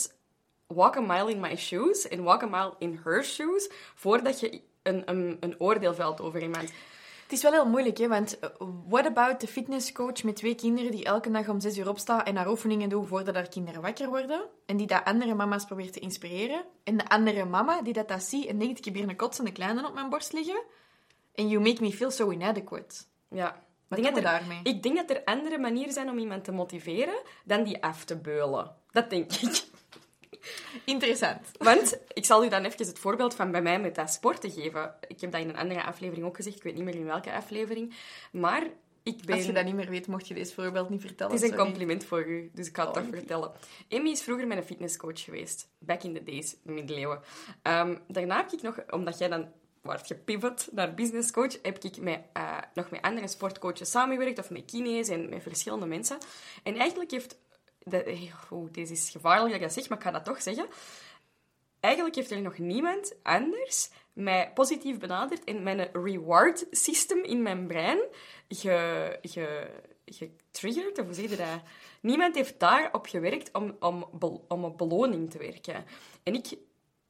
walk 0.67 0.97
a 0.97 1.01
mile 1.01 1.31
in 1.31 1.41
my 1.41 1.57
shoes 1.57 2.09
en 2.09 2.23
walk 2.23 2.43
a 2.43 2.47
mile 2.47 2.75
in 2.79 3.01
her 3.05 3.25
shoes 3.25 3.71
voordat 3.95 4.41
je 4.41 4.61
een, 4.83 5.03
een, 5.11 5.37
een 5.41 5.61
oordeel 5.61 5.95
velt 5.95 6.21
over 6.21 6.43
iemand. 6.43 6.73
Het 7.27 7.35
is 7.35 7.43
wel 7.43 7.53
heel 7.53 7.67
moeilijk, 7.69 7.99
hè, 7.99 8.09
want 8.09 8.39
eh, 8.39 8.49
what 8.89 9.07
about 9.07 9.41
de 9.41 9.47
fitnesscoach 9.47 10.23
met 10.23 10.37
twee 10.37 10.55
kinderen 10.55 10.91
die 10.91 11.05
elke 11.05 11.31
dag 11.31 11.49
om 11.49 11.61
zes 11.61 11.79
uur 11.79 11.89
opstaan 11.89 12.23
en 12.23 12.37
haar 12.37 12.49
oefeningen 12.49 12.89
doen 12.89 13.07
voordat 13.07 13.35
haar 13.35 13.49
kinderen 13.49 13.83
wakker 13.83 14.09
worden? 14.09 14.41
En 14.67 14.77
die 14.77 14.87
dat 14.87 15.05
andere 15.05 15.35
mama's 15.35 15.65
probeert 15.65 15.93
te 15.93 16.01
inspireren? 16.01 16.65
En 16.85 16.97
de 16.97 17.09
andere 17.09 17.45
mama 17.45 17.83
die 17.83 17.93
dat, 17.93 18.09
dat 18.09 18.23
ziet 18.23 18.47
en 18.47 18.59
denkt, 18.59 18.79
ik 18.79 18.85
heb 18.85 18.95
hier 18.95 19.09
een 19.09 19.17
kotsende 19.17 19.53
kleine 19.53 19.87
op 19.87 19.95
mijn 19.95 20.09
borst 20.09 20.33
liggen? 20.33 20.63
En 21.35 21.49
you 21.49 21.63
make 21.63 21.83
me 21.83 21.93
feel 21.93 22.11
so 22.11 22.31
inadequate. 22.31 22.95
Ja. 23.31 23.65
Wat 23.89 23.99
doen 24.03 24.11
we 24.13 24.17
er- 24.17 24.23
daarmee? 24.23 24.61
Ik 24.63 24.83
denk 24.83 24.97
dat 24.97 25.11
er 25.11 25.25
andere 25.25 25.59
manieren 25.59 25.93
zijn 25.93 26.11
om 26.11 26.19
iemand 26.19 26.45
te 26.45 26.53
motiveren 26.53 27.19
dan 27.45 27.63
die 27.63 27.83
af 27.83 28.05
te 28.05 28.17
beulen. 28.17 28.75
Dat 28.91 29.11
denk 29.11 29.33
ik. 29.33 29.65
Interessant. 30.85 31.41
Want 31.59 31.99
ik 32.13 32.25
zal 32.25 32.45
u 32.45 32.49
dan 32.49 32.65
even 32.65 32.87
het 32.87 32.99
voorbeeld 32.99 33.35
van 33.35 33.51
bij 33.51 33.63
mij 33.63 33.81
met 33.81 33.95
dat 33.95 34.11
sporten 34.11 34.51
geven. 34.51 34.95
Ik 35.09 35.21
heb 35.21 35.33
dat 35.33 35.41
in 35.41 35.49
een 35.49 35.57
andere 35.57 35.83
aflevering 35.83 36.27
ook 36.27 36.37
gezegd. 36.37 36.57
Ik 36.57 36.63
weet 36.63 36.75
niet 36.75 36.85
meer 36.85 36.95
in 36.95 37.05
welke 37.05 37.33
aflevering. 37.33 37.95
Maar 38.33 38.67
ik 39.03 39.25
ben... 39.25 39.37
Als 39.37 39.45
je 39.45 39.53
dat 39.53 39.65
niet 39.65 39.75
meer 39.75 39.91
weet, 39.91 40.07
mocht 40.07 40.29
je 40.29 40.35
deze 40.35 40.55
voorbeeld 40.55 40.89
niet 40.89 41.01
vertellen. 41.01 41.33
Het 41.33 41.43
is 41.43 41.49
een 41.49 41.55
sorry. 41.55 41.71
compliment 41.71 42.05
voor 42.05 42.27
u, 42.27 42.51
dus 42.55 42.69
ik 42.69 42.77
ga 42.77 42.85
het 42.85 42.95
toch 42.95 43.03
Oh, 43.03 43.11
vertellen. 43.11 43.53
Emmy 43.89 44.11
is 44.11 44.23
vroeger 44.23 44.47
mijn 44.47 44.63
fitnesscoach 44.63 45.21
geweest. 45.21 45.69
Back 45.79 46.03
in 46.03 46.15
the 46.15 46.23
days, 46.23 46.57
de 46.63 46.73
middeleeuwen. 46.73 47.21
Ehm, 47.63 47.97
daarna 48.09 48.37
heb 48.37 48.53
ik 48.53 48.63
nog, 48.63 48.79
omdat 48.91 49.19
jij 49.19 49.29
dan 49.29 49.49
wordt 49.83 50.07
gepivot 50.07 50.69
naar 50.73 50.95
businesscoach, 50.95 51.59
heb 51.63 51.79
ik 51.79 52.01
met, 52.01 52.21
eh, 52.33 52.59
nog 52.75 52.91
met 52.91 53.03
andere 53.03 53.29
sportcoaches 53.29 53.91
samengewerkt, 53.91 54.39
of 54.39 54.51
met 54.51 54.65
kines 54.65 55.09
en 55.09 55.29
met 55.29 55.43
verschillende 55.43 55.87
mensen. 55.87 56.19
En 56.63 56.77
eigenlijk 56.77 57.11
heeft... 57.11 57.39
De, 57.89 58.31
oh, 58.51 58.73
deze 58.73 58.93
is 58.93 59.11
gevaarlijk 59.11 59.47
dat 59.47 59.55
ik 59.55 59.63
dat 59.63 59.73
zeg, 59.73 59.89
maar 59.89 59.99
ik 59.99 60.05
ga 60.05 60.11
dat 60.11 60.25
toch 60.25 60.43
zeggen. 60.43 60.67
Eigenlijk 61.81 62.15
heeft 62.15 62.31
er 62.31 62.41
nog 62.41 62.59
niemand 62.59 63.15
anders 63.23 63.91
mij 64.13 64.51
positief 64.55 64.99
benaderd 64.99 65.45
en 65.45 65.63
mijn 65.63 65.89
reward 65.93 66.67
system 66.71 67.25
in 67.25 67.43
mijn 67.43 67.67
brein 67.67 67.99
ge, 68.49 69.19
ge, 69.23 69.71
getriggerd, 70.05 70.99
of 70.99 71.05
hoe 71.05 71.15
zeg 71.15 71.31
je 71.31 71.37
dat? 71.37 71.63
Niemand 72.01 72.35
heeft 72.35 72.61
daarop 72.61 73.07
gewerkt 73.07 73.53
om, 73.53 73.77
om, 73.81 74.07
om 74.49 74.65
op 74.65 74.79
beloning 74.79 75.31
te 75.31 75.39
werken. 75.39 75.85
En 76.23 76.35
ik 76.35 76.47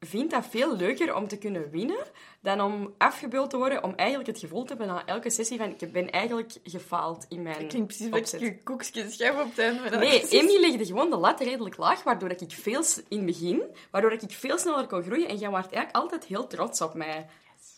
vind 0.07 0.31
dat 0.31 0.47
veel 0.51 0.77
leuker 0.77 1.15
om 1.15 1.29
te 1.29 1.39
kunnen 1.39 1.71
winnen 1.71 2.05
dan 2.41 2.61
om 2.61 2.95
afgebeeld 2.99 3.51
te 3.51 3.57
worden, 3.57 3.83
om 3.83 3.95
eigenlijk 3.95 4.29
het 4.29 4.39
gevoel 4.39 4.63
te 4.63 4.69
hebben 4.69 4.87
na 4.87 5.07
elke 5.07 5.31
sessie 5.31 5.59
van 5.59 5.75
ik 5.79 5.93
ben 5.93 6.11
eigenlijk 6.11 6.53
gefaald 6.65 7.27
in 7.29 7.43
mijn 7.43 7.59
Het 7.59 7.67
klinkt 7.67 7.87
precies 7.87 8.11
dat 8.11 8.21
opzet. 8.21 8.41
ik 8.41 8.47
je 8.47 8.63
koekjes 8.63 9.15
schrijf 9.15 9.41
op 9.41 9.49
het 9.49 9.59
einde. 9.59 9.97
Nee. 9.97 10.29
Emmy 10.29 10.61
legde 10.61 10.87
gewoon 10.87 11.11
de 11.11 11.17
lat 11.17 11.41
redelijk 11.41 11.77
laag, 11.77 12.03
waardoor 12.03 12.31
ik 12.31 12.53
veel 12.53 12.83
in 13.09 13.17
het 13.17 13.27
begin, 13.27 13.63
waardoor 13.91 14.13
ik 14.13 14.23
veel 14.29 14.59
sneller 14.59 14.87
kon 14.87 15.03
groeien. 15.03 15.29
En 15.29 15.37
jij 15.37 15.51
was 15.51 15.63
eigenlijk 15.63 15.97
altijd 15.97 16.25
heel 16.25 16.47
trots 16.47 16.81
op 16.81 16.95
mij. 16.95 17.27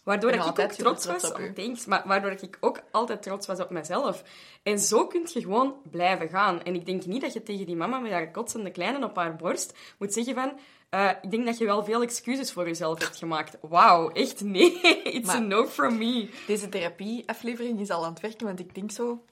Waardoor 0.04 0.30
Ik 0.30 0.40
ik 0.40 0.46
ook 0.46 0.54
trots 0.54 0.76
trots 0.76 1.06
was 1.06 1.24
op 1.24 1.38
op 1.38 1.86
maar 1.86 2.02
waardoor 2.06 2.30
ik 2.30 2.56
ook 2.60 2.80
altijd 2.90 3.22
trots 3.22 3.46
was 3.46 3.60
op 3.60 3.70
mezelf. 3.70 4.22
En 4.62 4.78
zo 4.78 5.06
kun 5.06 5.26
je 5.32 5.40
gewoon 5.40 5.74
blijven 5.90 6.28
gaan. 6.28 6.62
En 6.62 6.74
ik 6.74 6.86
denk 6.86 7.06
niet 7.06 7.20
dat 7.20 7.32
je 7.32 7.42
tegen 7.42 7.66
die 7.66 7.76
mama 7.76 7.98
met 7.98 8.12
haar 8.12 8.30
kotsende 8.30 8.70
kleine 8.70 9.04
op 9.04 9.16
haar 9.16 9.36
borst 9.36 9.78
moet 9.98 10.12
zeggen 10.12 10.34
van 10.34 10.58
Eh, 10.88 11.10
ik 11.22 11.30
denk 11.30 11.46
dat 11.46 11.58
je 11.58 11.64
wel 11.64 11.84
veel 11.84 12.02
excuses 12.02 12.52
voor 12.52 12.66
jezelf 12.66 12.98
hebt 12.98 13.16
gemaakt. 13.16 13.56
Wauw, 13.60 14.10
echt 14.10 14.40
nee. 14.40 14.80
It's 15.16 15.26
Maar- 15.26 15.36
a 15.36 15.40
no 15.40 15.66
from 15.66 15.98
me. 15.98 16.30
Deze 16.46 16.68
therapie-aflevering 16.68 17.80
is 17.80 17.90
al 17.90 18.04
aan 18.04 18.12
het 18.12 18.20
werken, 18.20 18.46
want 18.46 18.60
ik 18.60 18.74
denk 18.74 18.90
zo... 18.90 19.24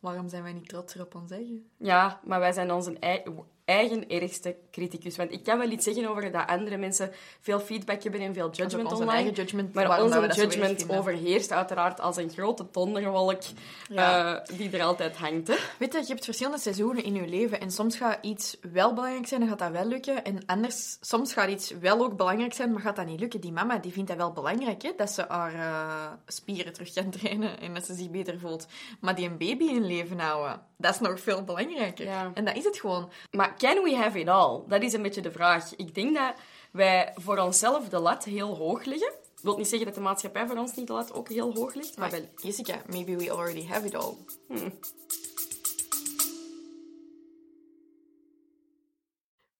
Waarom 0.00 0.28
zijn 0.28 0.42
wij 0.42 0.52
niet 0.52 0.68
trots 0.68 0.96
op 0.96 1.14
ons 1.14 1.30
eigen? 1.30 1.70
Ja, 1.78 2.20
maar 2.24 2.40
wij 2.40 2.52
zijn 2.52 2.72
onze 2.72 2.96
ei- 2.98 3.22
eigen 3.64 4.08
ergste 4.08 4.56
criticus. 4.70 5.16
Want 5.16 5.32
ik 5.32 5.42
kan 5.44 5.58
wel 5.58 5.70
iets 5.70 5.84
zeggen 5.84 6.08
over 6.08 6.32
dat 6.32 6.46
andere 6.46 6.76
mensen 6.76 7.10
veel 7.40 7.60
feedback 7.60 8.02
hebben 8.02 8.20
en 8.20 8.34
veel 8.34 8.50
judgment 8.50 8.84
onze 8.84 8.94
online. 8.94 9.12
eigen 9.12 9.32
judgment. 9.32 9.74
Maar 9.74 10.02
onze 10.02 10.26
judgment 10.34 10.90
overheerst 10.90 11.52
uiteraard 11.52 12.00
als 12.00 12.16
een 12.16 12.30
grote 12.30 12.66
donderwolk 12.72 13.42
Ja. 13.88 14.40
eh, 14.42 14.56
die 14.56 14.70
er 14.70 14.82
altijd 14.82 15.16
hangt. 15.16 15.48
Hè? 15.48 15.54
Weet 15.78 15.92
je, 15.92 15.98
je 15.98 16.06
hebt 16.06 16.24
verschillende 16.24 16.58
seizoenen 16.60 17.04
in 17.04 17.14
je 17.14 17.26
leven 17.28 17.60
en 17.60 17.70
soms 17.70 17.96
gaat 17.96 18.18
iets 18.20 18.56
wel 18.72 18.94
belangrijk 18.94 19.26
zijn 19.26 19.42
en 19.42 19.48
gaat 19.48 19.58
dat 19.58 19.70
wel 19.70 19.84
lukken. 19.84 20.24
En 20.24 20.42
anders, 20.46 20.96
soms 21.00 21.32
gaat 21.32 21.48
iets 21.48 21.70
wel 21.80 22.00
ook 22.04 22.16
belangrijk 22.16 22.54
zijn, 22.54 22.72
maar 22.72 22.82
gaat 22.82 22.96
dat 22.96 23.06
niet 23.06 23.20
lukken. 23.20 23.40
Die 23.40 23.52
mama 23.52 23.78
die 23.78 23.92
vindt 23.92 24.08
dat 24.08 24.16
wel 24.18 24.32
belangrijk, 24.32 24.82
hè, 24.82 24.90
dat 24.96 25.10
ze 25.10 25.24
haar 25.28 25.54
eh, 25.54 26.12
spieren 26.26 26.72
terug 26.72 26.92
kan 26.92 27.10
trainen 27.10 27.60
en 27.60 27.74
dat 27.74 27.84
ze 27.86 27.94
zich 27.94 28.10
beter 28.10 28.38
voelt. 28.38 28.66
Maar 29.00 29.14
die 29.14 29.26
een 29.28 29.38
baby 29.38 29.64
in 29.64 29.86
leven 29.86 30.18
houden, 30.18 30.60
dat 30.82 30.94
is 30.94 31.00
nog 31.00 31.20
veel 31.20 31.44
belangrijker. 31.44 32.04
Ja. 32.04 32.30
En 32.34 32.44
dat 32.44 32.56
is 32.56 32.64
het 32.64 32.80
gewoon. 32.80 33.10
Maar 33.30 33.56
can 33.58 33.82
we 33.82 33.96
have 33.96 34.18
it 34.18 34.28
all? 34.28 34.60
Dat 34.66 34.82
is 34.82 34.92
een 34.92 35.02
beetje 35.02 35.20
de 35.20 35.32
vraag. 35.32 35.76
Ik 35.76 35.94
denk 35.94 36.14
dat 36.14 36.34
wij 36.72 37.12
voor 37.14 37.38
onszelf 37.38 37.88
de 37.88 37.98
lat 37.98 38.24
heel 38.24 38.56
hoog 38.56 38.84
leggen. 38.84 39.12
Dat 39.34 39.42
wil 39.42 39.56
niet 39.56 39.68
zeggen 39.68 39.86
dat 39.86 39.96
de 39.96 40.02
maatschappij 40.02 40.46
voor 40.46 40.56
ons 40.56 40.74
niet 40.74 40.86
de 40.86 40.92
lat 40.92 41.12
ook 41.12 41.28
heel 41.28 41.54
hoog 41.54 41.74
ligt, 41.74 41.98
maar 41.98 42.10
wel... 42.10 42.28
Jessica, 42.36 42.82
maybe 42.90 43.16
we 43.16 43.30
already 43.30 43.66
have 43.66 43.86
it 43.86 43.94
all. 43.94 44.14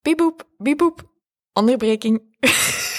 Bieboep, 0.01 0.43
bieboep. 0.57 1.01
Onderbreking. 1.53 2.21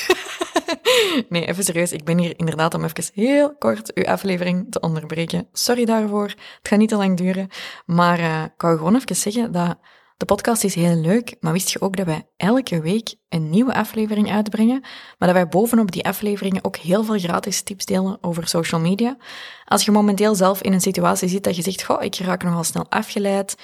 nee, 1.28 1.46
even 1.46 1.64
serieus. 1.64 1.92
Ik 1.92 2.04
ben 2.04 2.18
hier 2.18 2.34
inderdaad 2.36 2.74
om 2.74 2.84
even 2.84 3.04
heel 3.14 3.56
kort 3.56 3.94
uw 3.94 4.04
aflevering 4.04 4.66
te 4.70 4.80
onderbreken. 4.80 5.48
Sorry 5.52 5.84
daarvoor. 5.84 6.28
Het 6.28 6.68
gaat 6.68 6.78
niet 6.78 6.88
te 6.88 6.96
lang 6.96 7.16
duren. 7.16 7.48
Maar 7.86 8.18
eh, 8.18 8.42
ik 8.42 8.62
wou 8.62 8.76
gewoon 8.76 8.94
even 8.96 9.16
zeggen 9.16 9.52
dat 9.52 9.78
de 10.16 10.24
podcast 10.24 10.64
is 10.64 10.74
heel 10.74 10.94
leuk. 10.94 11.36
Maar 11.40 11.52
wist 11.52 11.70
je 11.70 11.80
ook 11.80 11.96
dat 11.96 12.06
wij 12.06 12.26
elke 12.36 12.80
week 12.80 13.14
een 13.28 13.50
nieuwe 13.50 13.74
aflevering 13.74 14.32
uitbrengen? 14.32 14.80
Maar 15.18 15.28
dat 15.28 15.32
wij 15.32 15.48
bovenop 15.48 15.92
die 15.92 16.04
afleveringen 16.04 16.64
ook 16.64 16.76
heel 16.76 17.04
veel 17.04 17.18
gratis 17.18 17.62
tips 17.62 17.84
delen 17.84 18.18
over 18.20 18.48
social 18.48 18.80
media. 18.80 19.16
Als 19.64 19.84
je 19.84 19.90
momenteel 19.90 20.34
zelf 20.34 20.62
in 20.62 20.72
een 20.72 20.80
situatie 20.80 21.28
zit 21.28 21.44
dat 21.44 21.56
je 21.56 21.62
zegt, 21.62 21.84
goh, 21.84 22.02
ik 22.02 22.16
raak 22.16 22.42
nogal 22.42 22.64
snel 22.64 22.86
afgeleid. 22.88 23.54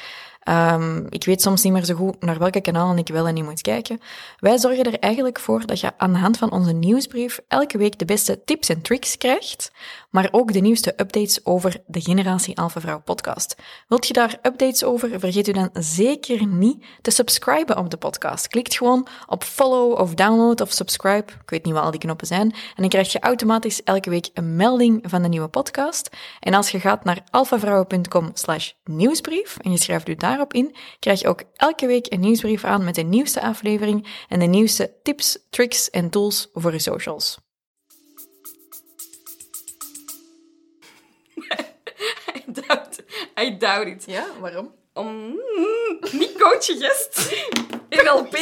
Ehm, 0.41 1.07
ik 1.09 1.25
weet 1.25 1.43
soms 1.43 1.63
niet 1.63 1.73
meer 1.73 1.85
zo 1.85 1.95
goed 1.95 2.23
naar 2.23 2.39
welke 2.39 2.61
kanalen 2.61 2.99
ik 2.99 3.09
wel 3.09 3.27
en 3.27 3.35
niet 3.35 3.45
moet 3.45 3.61
kijken. 3.61 4.01
Wij 4.39 4.59
zorgen 4.59 4.85
er 4.85 4.99
eigenlijk 4.99 5.39
voor 5.41 5.67
dat 5.67 5.81
je 5.81 5.93
aan 5.97 6.13
de 6.13 6.19
hand 6.19 6.39
van 6.39 6.51
onze 6.51 6.73
nieuwsbrief 6.73 7.41
elke 7.49 7.79
week 7.79 7.99
de 7.99 8.05
beste 8.05 8.45
tips 8.45 8.69
en 8.69 8.83
tricks 8.83 9.17
krijgt, 9.17 9.73
maar 10.11 10.29
ook 10.31 10.53
de 10.53 10.61
nieuwste 10.61 10.93
updates 10.97 11.45
over 11.45 11.83
de 11.87 12.01
Generatie 12.01 12.59
Alpha 12.59 12.81
Vrouw 12.81 13.01
podcast. 13.01 13.57
Wilt 13.89 14.07
je 14.07 14.13
daar 14.13 14.39
updates 14.43 14.85
over? 14.85 15.21
Vergeet 15.21 15.49
u 15.49 15.53
dan 15.53 15.71
zeker 15.73 16.47
niet 16.47 16.85
te 17.03 17.11
subscriben 17.11 17.79
op 17.79 17.91
de 17.91 17.97
podcast. 17.97 18.49
Klikt 18.49 18.77
gewoon 18.77 19.07
op 19.27 19.45
follow 19.45 19.99
of 19.99 20.15
download 20.15 20.61
of 20.61 20.73
subscribe. 20.73 21.33
Ik 21.43 21.51
weet 21.51 21.65
niet 21.65 21.75
wat 21.75 21.83
al 21.83 21.91
die 21.91 22.01
knoppen 22.01 22.27
zijn. 22.27 22.51
En 22.51 22.77
dan 22.77 22.89
krijg 22.89 23.13
je 23.13 23.21
automatisch 23.21 23.83
elke 23.83 24.11
week 24.11 24.31
een 24.35 24.57
melding 24.57 25.05
van 25.07 25.23
de 25.23 25.29
nieuwe 25.29 25.49
podcast. 25.49 26.11
En 26.41 26.55
als 26.55 26.71
je 26.71 26.81
gaat 26.81 27.05
naar 27.05 27.23
alphavrouwen.com 27.31 28.31
slash 28.35 28.73
nieuwsbrief 28.85 29.57
en 29.61 29.71
je 29.71 29.79
schrijft 29.79 30.09
u 30.09 30.15
daarop 30.15 30.53
in, 30.53 30.75
krijg 30.99 31.21
je 31.21 31.29
ook 31.29 31.43
elke 31.57 31.87
week 31.87 32.13
een 32.13 32.21
nieuwsbrief 32.21 32.65
aan 32.65 32.85
met 32.85 32.95
de 32.95 33.03
nieuwste 33.03 33.43
aflevering 33.43 34.25
en 34.29 34.39
de 34.39 34.47
nieuwste 34.47 34.93
tips, 35.03 35.39
tricks 35.51 35.91
en 35.91 36.11
tools 36.11 36.49
voor 36.53 36.73
je 36.73 36.79
socials. 36.79 37.50
Doubt, 42.53 43.03
I 43.41 43.57
doubt 43.59 43.87
it. 43.87 44.05
Ja, 44.07 44.27
waarom? 44.41 44.75
Om... 44.95 45.39
Niet 46.13 46.33
coachen, 46.39 46.77
gest. 46.79 47.37
NLP 47.91 48.37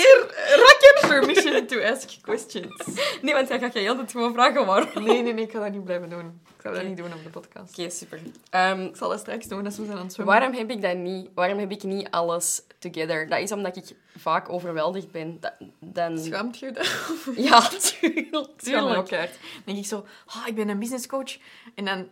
rakken 0.57 1.09
permission 1.09 1.67
to 1.67 1.81
ask 1.83 2.09
questions. 2.23 2.85
Nee, 3.23 3.35
want 3.35 3.49
dan 3.49 3.59
ga 3.59 3.71
je 3.73 3.79
heel 3.79 3.97
tijd 3.97 4.11
gewoon 4.11 4.33
vragen 4.33 4.67
waarom. 4.67 5.05
Nee, 5.05 5.23
nee, 5.23 5.33
nee, 5.33 5.45
ik 5.45 5.51
ga 5.53 5.59
dat 5.61 5.73
niet 5.73 5.85
blijven 5.85 6.09
doen. 6.11 6.41
Ik 6.57 6.65
ga 6.65 6.71
dat 6.71 6.83
niet 6.85 6.97
doen 6.97 7.13
op 7.13 7.23
de 7.25 7.31
podcast. 7.31 7.79
Oké, 7.79 7.91
super. 7.91 8.21
Ehm, 8.51 8.81
Ik 8.83 8.97
zal 8.97 9.09
dat 9.09 9.19
straks 9.21 9.47
doen 9.47 9.65
als 9.65 9.77
we 9.77 9.85
zijn 9.85 9.97
aan 9.97 10.03
het 10.05 10.13
zwemmen. 10.13 10.35
waarom 10.39 10.57
heb 10.57 10.71
ik 10.71 10.83
dat 10.83 10.97
niet? 10.97 11.29
Waarom 11.35 11.59
heb 11.59 11.71
ik 11.71 11.83
niet 11.83 12.11
alles 12.11 12.63
together? 12.79 13.29
Dat 13.29 13.39
is 13.41 13.53
omdat 13.53 13.77
ik 13.77 13.85
vaak 14.17 14.49
overweldigd 14.49 15.11
ben. 15.11 15.37
Dat, 15.41 15.53
dan... 15.81 16.19
Schaamt 16.19 16.59
je 16.59 16.71
daarover? 16.73 17.41
Ja, 17.41 17.69
tuurlijk. 18.01 18.17
Ik 18.17 18.29
schaam 18.31 18.45
me 18.45 18.57
tuurlijk. 18.57 18.99
ook 18.99 19.13
uit. 19.13 19.31
Dan 19.31 19.63
denk 19.65 19.79
ik 19.79 19.87
zo, 19.87 20.07
ah, 20.27 20.47
ik 20.47 20.55
ben 20.55 20.69
een 20.69 20.79
businesscoach. 20.79 21.37
En 21.75 21.85
dan, 21.85 22.09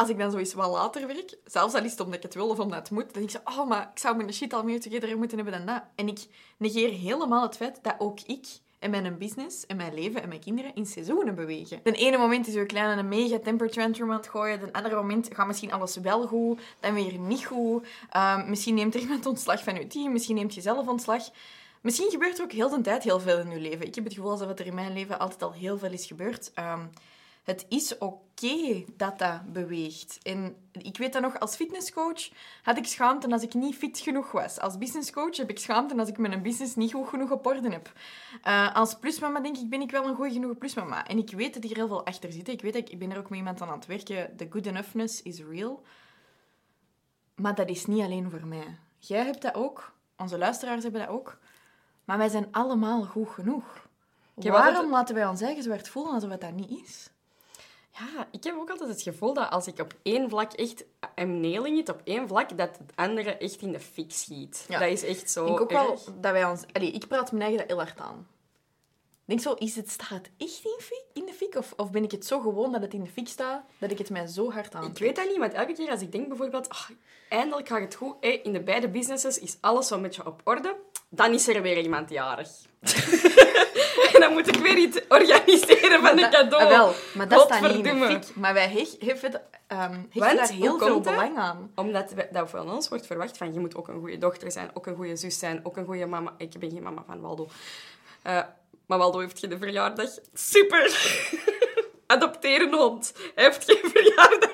als 0.00 0.08
ik 0.08 0.18
dan 0.18 0.30
zoiets 0.30 0.54
wat 0.54 0.70
later 0.70 1.06
werk, 1.06 1.38
zelfs 1.44 1.74
al 1.74 1.84
is 1.84 1.90
het 1.90 2.00
omdat 2.00 2.16
ik 2.16 2.22
het 2.22 2.34
wil 2.34 2.48
of 2.48 2.58
omdat 2.58 2.78
het 2.78 2.90
moet, 2.90 3.02
dan 3.02 3.12
denk 3.12 3.24
ik 3.24 3.30
zo, 3.30 3.60
oh, 3.60 3.68
maar 3.68 3.90
ik 3.94 3.98
zou 3.98 4.16
mijn 4.16 4.32
shit 4.32 4.52
al 4.52 4.64
meer 4.64 4.80
together 4.80 5.18
moeten 5.18 5.38
hebben 5.38 5.54
dan 5.54 5.66
dat. 5.66 5.82
En 5.94 6.08
ik 6.08 6.26
negeer 6.56 6.90
helemaal 6.90 7.42
het 7.42 7.56
feit 7.56 7.78
dat 7.82 7.94
ook 7.98 8.20
ik 8.20 8.46
en 8.78 8.90
mijn 8.90 9.18
business 9.18 9.66
en 9.66 9.76
mijn 9.76 9.94
leven 9.94 10.22
en 10.22 10.28
mijn 10.28 10.40
kinderen 10.40 10.74
in 10.74 10.86
seizoenen 10.86 11.34
bewegen. 11.34 11.80
De 11.82 11.92
ene 11.92 12.16
moment 12.16 12.46
is 12.46 12.54
uw 12.54 12.66
kleine 12.66 13.00
een 13.00 13.08
mega 13.08 13.38
temper 13.38 13.70
tantrum 13.70 14.10
aan 14.10 14.16
het 14.16 14.28
gooien. 14.28 14.60
De 14.60 14.72
andere 14.72 14.94
moment 14.94 15.28
gaat 15.32 15.46
misschien 15.46 15.72
alles 15.72 15.96
wel 15.96 16.26
goed, 16.26 16.60
dan 16.80 16.94
weer 16.94 17.18
niet 17.18 17.44
goed. 17.44 17.86
Ehm, 18.10 18.50
misschien 18.50 18.74
neemt 18.74 18.94
er 18.94 19.00
iemand 19.00 19.26
ontslag 19.26 19.62
van 19.62 19.76
uw 19.76 19.86
team, 19.86 20.12
misschien 20.12 20.36
neemt 20.36 20.54
je 20.54 20.60
zelf 20.60 20.88
ontslag. 20.88 21.22
Misschien 21.80 22.10
gebeurt 22.10 22.38
er 22.38 22.44
ook 22.44 22.52
heel 22.52 22.68
de 22.68 22.80
tijd 22.80 23.02
heel 23.02 23.20
veel 23.20 23.38
in 23.38 23.50
uw 23.50 23.60
leven. 23.60 23.86
Ik 23.86 23.94
heb 23.94 24.04
het 24.04 24.14
gevoel 24.14 24.30
alsof 24.30 24.58
er 24.58 24.66
in 24.66 24.74
mijn 24.74 24.92
leven 24.92 25.18
altijd 25.18 25.42
al 25.42 25.52
heel 25.52 25.78
veel 25.78 25.92
is 25.92 26.06
gebeurd. 26.06 26.50
Ehm, 26.54 26.80
het 27.44 27.66
is 27.68 27.98
oké 27.98 28.84
dat 28.96 29.18
dat 29.18 29.52
beweegt. 29.52 30.18
En 30.22 30.56
ik 30.72 30.96
weet 30.98 31.12
dat 31.12 31.22
nog, 31.22 31.40
als 31.40 31.56
fitnesscoach 31.56 32.28
had 32.62 32.76
ik 32.76 32.86
schaamte 32.86 33.30
als 33.30 33.42
ik 33.42 33.54
niet 33.54 33.76
fit 33.76 33.98
genoeg 33.98 34.32
was. 34.32 34.58
Als 34.58 34.78
businesscoach 34.78 35.36
heb 35.36 35.50
ik 35.50 35.58
schaamte 35.58 35.96
als 35.96 36.08
ik 36.08 36.18
mijn 36.18 36.42
business 36.42 36.74
niet 36.74 36.92
goed 36.92 37.08
genoeg 37.08 37.30
op 37.30 37.46
orde 37.46 37.70
heb. 37.70 37.92
Eh, 38.42 38.74
als 38.74 38.94
plusmama 38.94 39.40
denk 39.40 39.56
ik, 39.56 39.70
ben 39.70 39.80
ik 39.80 39.90
wel 39.90 40.06
een 40.06 40.14
goede 40.14 40.32
genoeg 40.32 40.58
plusmama. 40.58 41.06
En 41.06 41.18
ik 41.18 41.30
weet 41.30 41.54
dat 41.54 41.62
hier 41.62 41.76
heel 41.76 41.88
veel 41.88 42.06
achter 42.06 42.32
zit. 42.32 42.48
Ik 42.48 42.62
weet 42.62 42.72
dat 42.72 42.82
ik, 42.82 42.90
ik 42.90 42.98
ben 42.98 43.10
er 43.10 43.18
ook 43.18 43.28
met 43.30 43.38
iemand 43.38 43.60
aan 43.60 43.68
aan 43.68 43.74
het 43.78 43.86
werken. 43.86 44.36
The 44.36 44.46
good 44.50 44.66
enoughness 44.66 45.22
is 45.22 45.42
real. 45.50 45.82
Maar 47.34 47.54
dat 47.54 47.68
is 47.68 47.86
niet 47.86 48.02
alleen 48.02 48.30
voor 48.30 48.46
mij. 48.46 48.78
Jij 48.98 49.24
hebt 49.24 49.42
dat 49.42 49.54
ook. 49.54 49.92
Onze 50.16 50.38
luisteraars 50.38 50.82
hebben 50.82 51.00
dat 51.00 51.10
ook. 51.10 51.38
Maar 52.04 52.18
wij 52.18 52.28
zijn 52.28 52.48
allemaal 52.50 53.04
goed 53.04 53.28
genoeg. 53.28 53.88
Waarom 54.34 54.66
altijd- 54.66 54.90
laten 54.90 55.14
wij 55.14 55.26
ons 55.26 55.40
eigen 55.40 55.62
zwart 55.62 55.88
voelen 55.88 56.12
alsof 56.12 56.30
het 56.30 56.40
dat 56.40 56.52
niet 56.52 56.70
is? 56.70 57.10
Ja, 57.92 58.28
ik 58.30 58.44
heb 58.44 58.54
ook 58.56 58.70
altijd 58.70 58.88
het 58.90 59.02
gevoel 59.02 59.34
dat 59.34 59.50
als 59.50 59.66
ik 59.66 59.78
op 59.78 59.94
één 60.02 60.28
vlak 60.28 60.52
echt 60.52 60.84
nailing 61.14 61.78
it, 61.78 61.88
op 61.88 62.00
één 62.04 62.28
vlak, 62.28 62.58
dat 62.58 62.78
het 62.78 62.92
andere 62.94 63.36
echt 63.36 63.60
in 63.60 63.72
de 63.72 63.80
fik 63.80 64.12
schiet. 64.12 64.64
Ja. 64.68 64.78
Dat 64.78 64.88
is 64.88 65.04
echt 65.04 65.30
zo 65.30 65.40
Ik 65.40 65.46
denk 65.46 65.60
ook 65.60 65.70
wel 65.70 65.98
dat 66.20 66.32
wij 66.32 66.44
ons... 66.44 66.62
Allee, 66.72 66.90
ik 66.90 67.08
praat 67.08 67.32
mijn 67.32 67.42
eigen 67.42 67.58
dat 67.58 67.68
heel 67.68 67.84
hard 67.86 68.00
aan. 68.00 68.28
Ik 69.30 69.36
denk 69.36 69.40
zo, 69.40 69.64
is 69.64 69.76
het, 69.76 69.90
staat 69.90 70.08
het 70.08 70.30
echt 70.36 70.64
in, 70.64 70.76
fik, 70.78 71.04
in 71.12 71.26
de 71.26 71.32
fik? 71.32 71.54
Of, 71.54 71.72
of 71.76 71.90
ben 71.90 72.04
ik 72.04 72.10
het 72.10 72.26
zo 72.26 72.40
gewoon 72.40 72.72
dat 72.72 72.82
het 72.82 72.94
in 72.94 73.02
de 73.02 73.10
fik 73.10 73.28
staat, 73.28 73.64
dat 73.78 73.90
ik 73.90 73.98
het 73.98 74.10
mij 74.10 74.26
zo 74.26 74.50
hard 74.50 74.74
aan 74.74 74.84
Ik 74.84 74.98
weet 74.98 75.16
dat 75.16 75.28
niet, 75.28 75.38
want 75.38 75.52
elke 75.52 75.72
keer 75.72 75.90
als 75.90 76.00
ik 76.00 76.12
denk 76.12 76.28
bijvoorbeeld, 76.28 76.68
ach, 76.68 76.90
eindelijk 77.28 77.68
gaat 77.68 77.80
het 77.80 77.94
goed, 77.94 78.16
hé, 78.20 78.28
in 78.28 78.52
de 78.52 78.60
beide 78.60 78.88
businesses 78.88 79.38
is 79.38 79.56
alles 79.60 79.86
zo'n 79.86 80.02
beetje 80.02 80.26
op 80.26 80.40
orde, 80.44 80.76
dan 81.10 81.32
is 81.32 81.48
er 81.48 81.62
weer 81.62 81.78
iemand 81.78 82.10
jarig. 82.10 82.48
en 84.12 84.20
dan 84.20 84.32
moet 84.32 84.48
ik 84.48 84.56
weer 84.56 84.76
iets 84.76 85.00
organiseren 85.08 86.00
van 86.00 86.18
een 86.18 86.30
cadeau. 86.30 86.64
Ah, 86.64 86.68
wel, 86.68 86.92
maar 87.14 87.28
dat 87.28 87.40
staat 87.40 87.60
niet 87.60 87.86
in 87.86 87.98
de 87.98 88.06
fik. 88.06 88.36
Maar 88.36 88.54
wij 88.54 88.68
hechten 88.68 89.40
Want, 89.68 90.36
daar 90.36 90.48
heel 90.48 90.78
veel 90.78 91.00
belang 91.00 91.36
aan. 91.36 91.72
Omdat 91.74 92.12
we, 92.12 92.28
dat 92.32 92.50
van 92.50 92.70
ons 92.70 92.88
wordt 92.88 93.06
verwacht 93.06 93.36
van, 93.36 93.52
je 93.52 93.60
moet 93.60 93.76
ook 93.76 93.88
een 93.88 93.98
goede 93.98 94.18
dochter 94.18 94.52
zijn, 94.52 94.70
ook 94.74 94.86
een 94.86 94.96
goede 94.96 95.16
zus 95.16 95.38
zijn, 95.38 95.60
ook 95.62 95.76
een 95.76 95.84
goede 95.84 96.06
mama. 96.06 96.34
Ik 96.36 96.58
ben 96.58 96.70
geen 96.70 96.82
mama 96.82 97.02
van 97.06 97.20
Waldo. 97.20 97.48
Eh, 98.22 98.40
maar 98.86 98.98
Waldo 98.98 99.18
heeft 99.18 99.38
geen 99.38 99.58
verjaardag. 99.58 100.10
Super! 100.34 101.18
Adopteer 102.06 102.60
een 102.60 102.74
hond. 102.74 103.12
Hij 103.34 103.44
heeft 103.44 103.64
geen 103.64 103.90
verjaardag. 103.90 104.52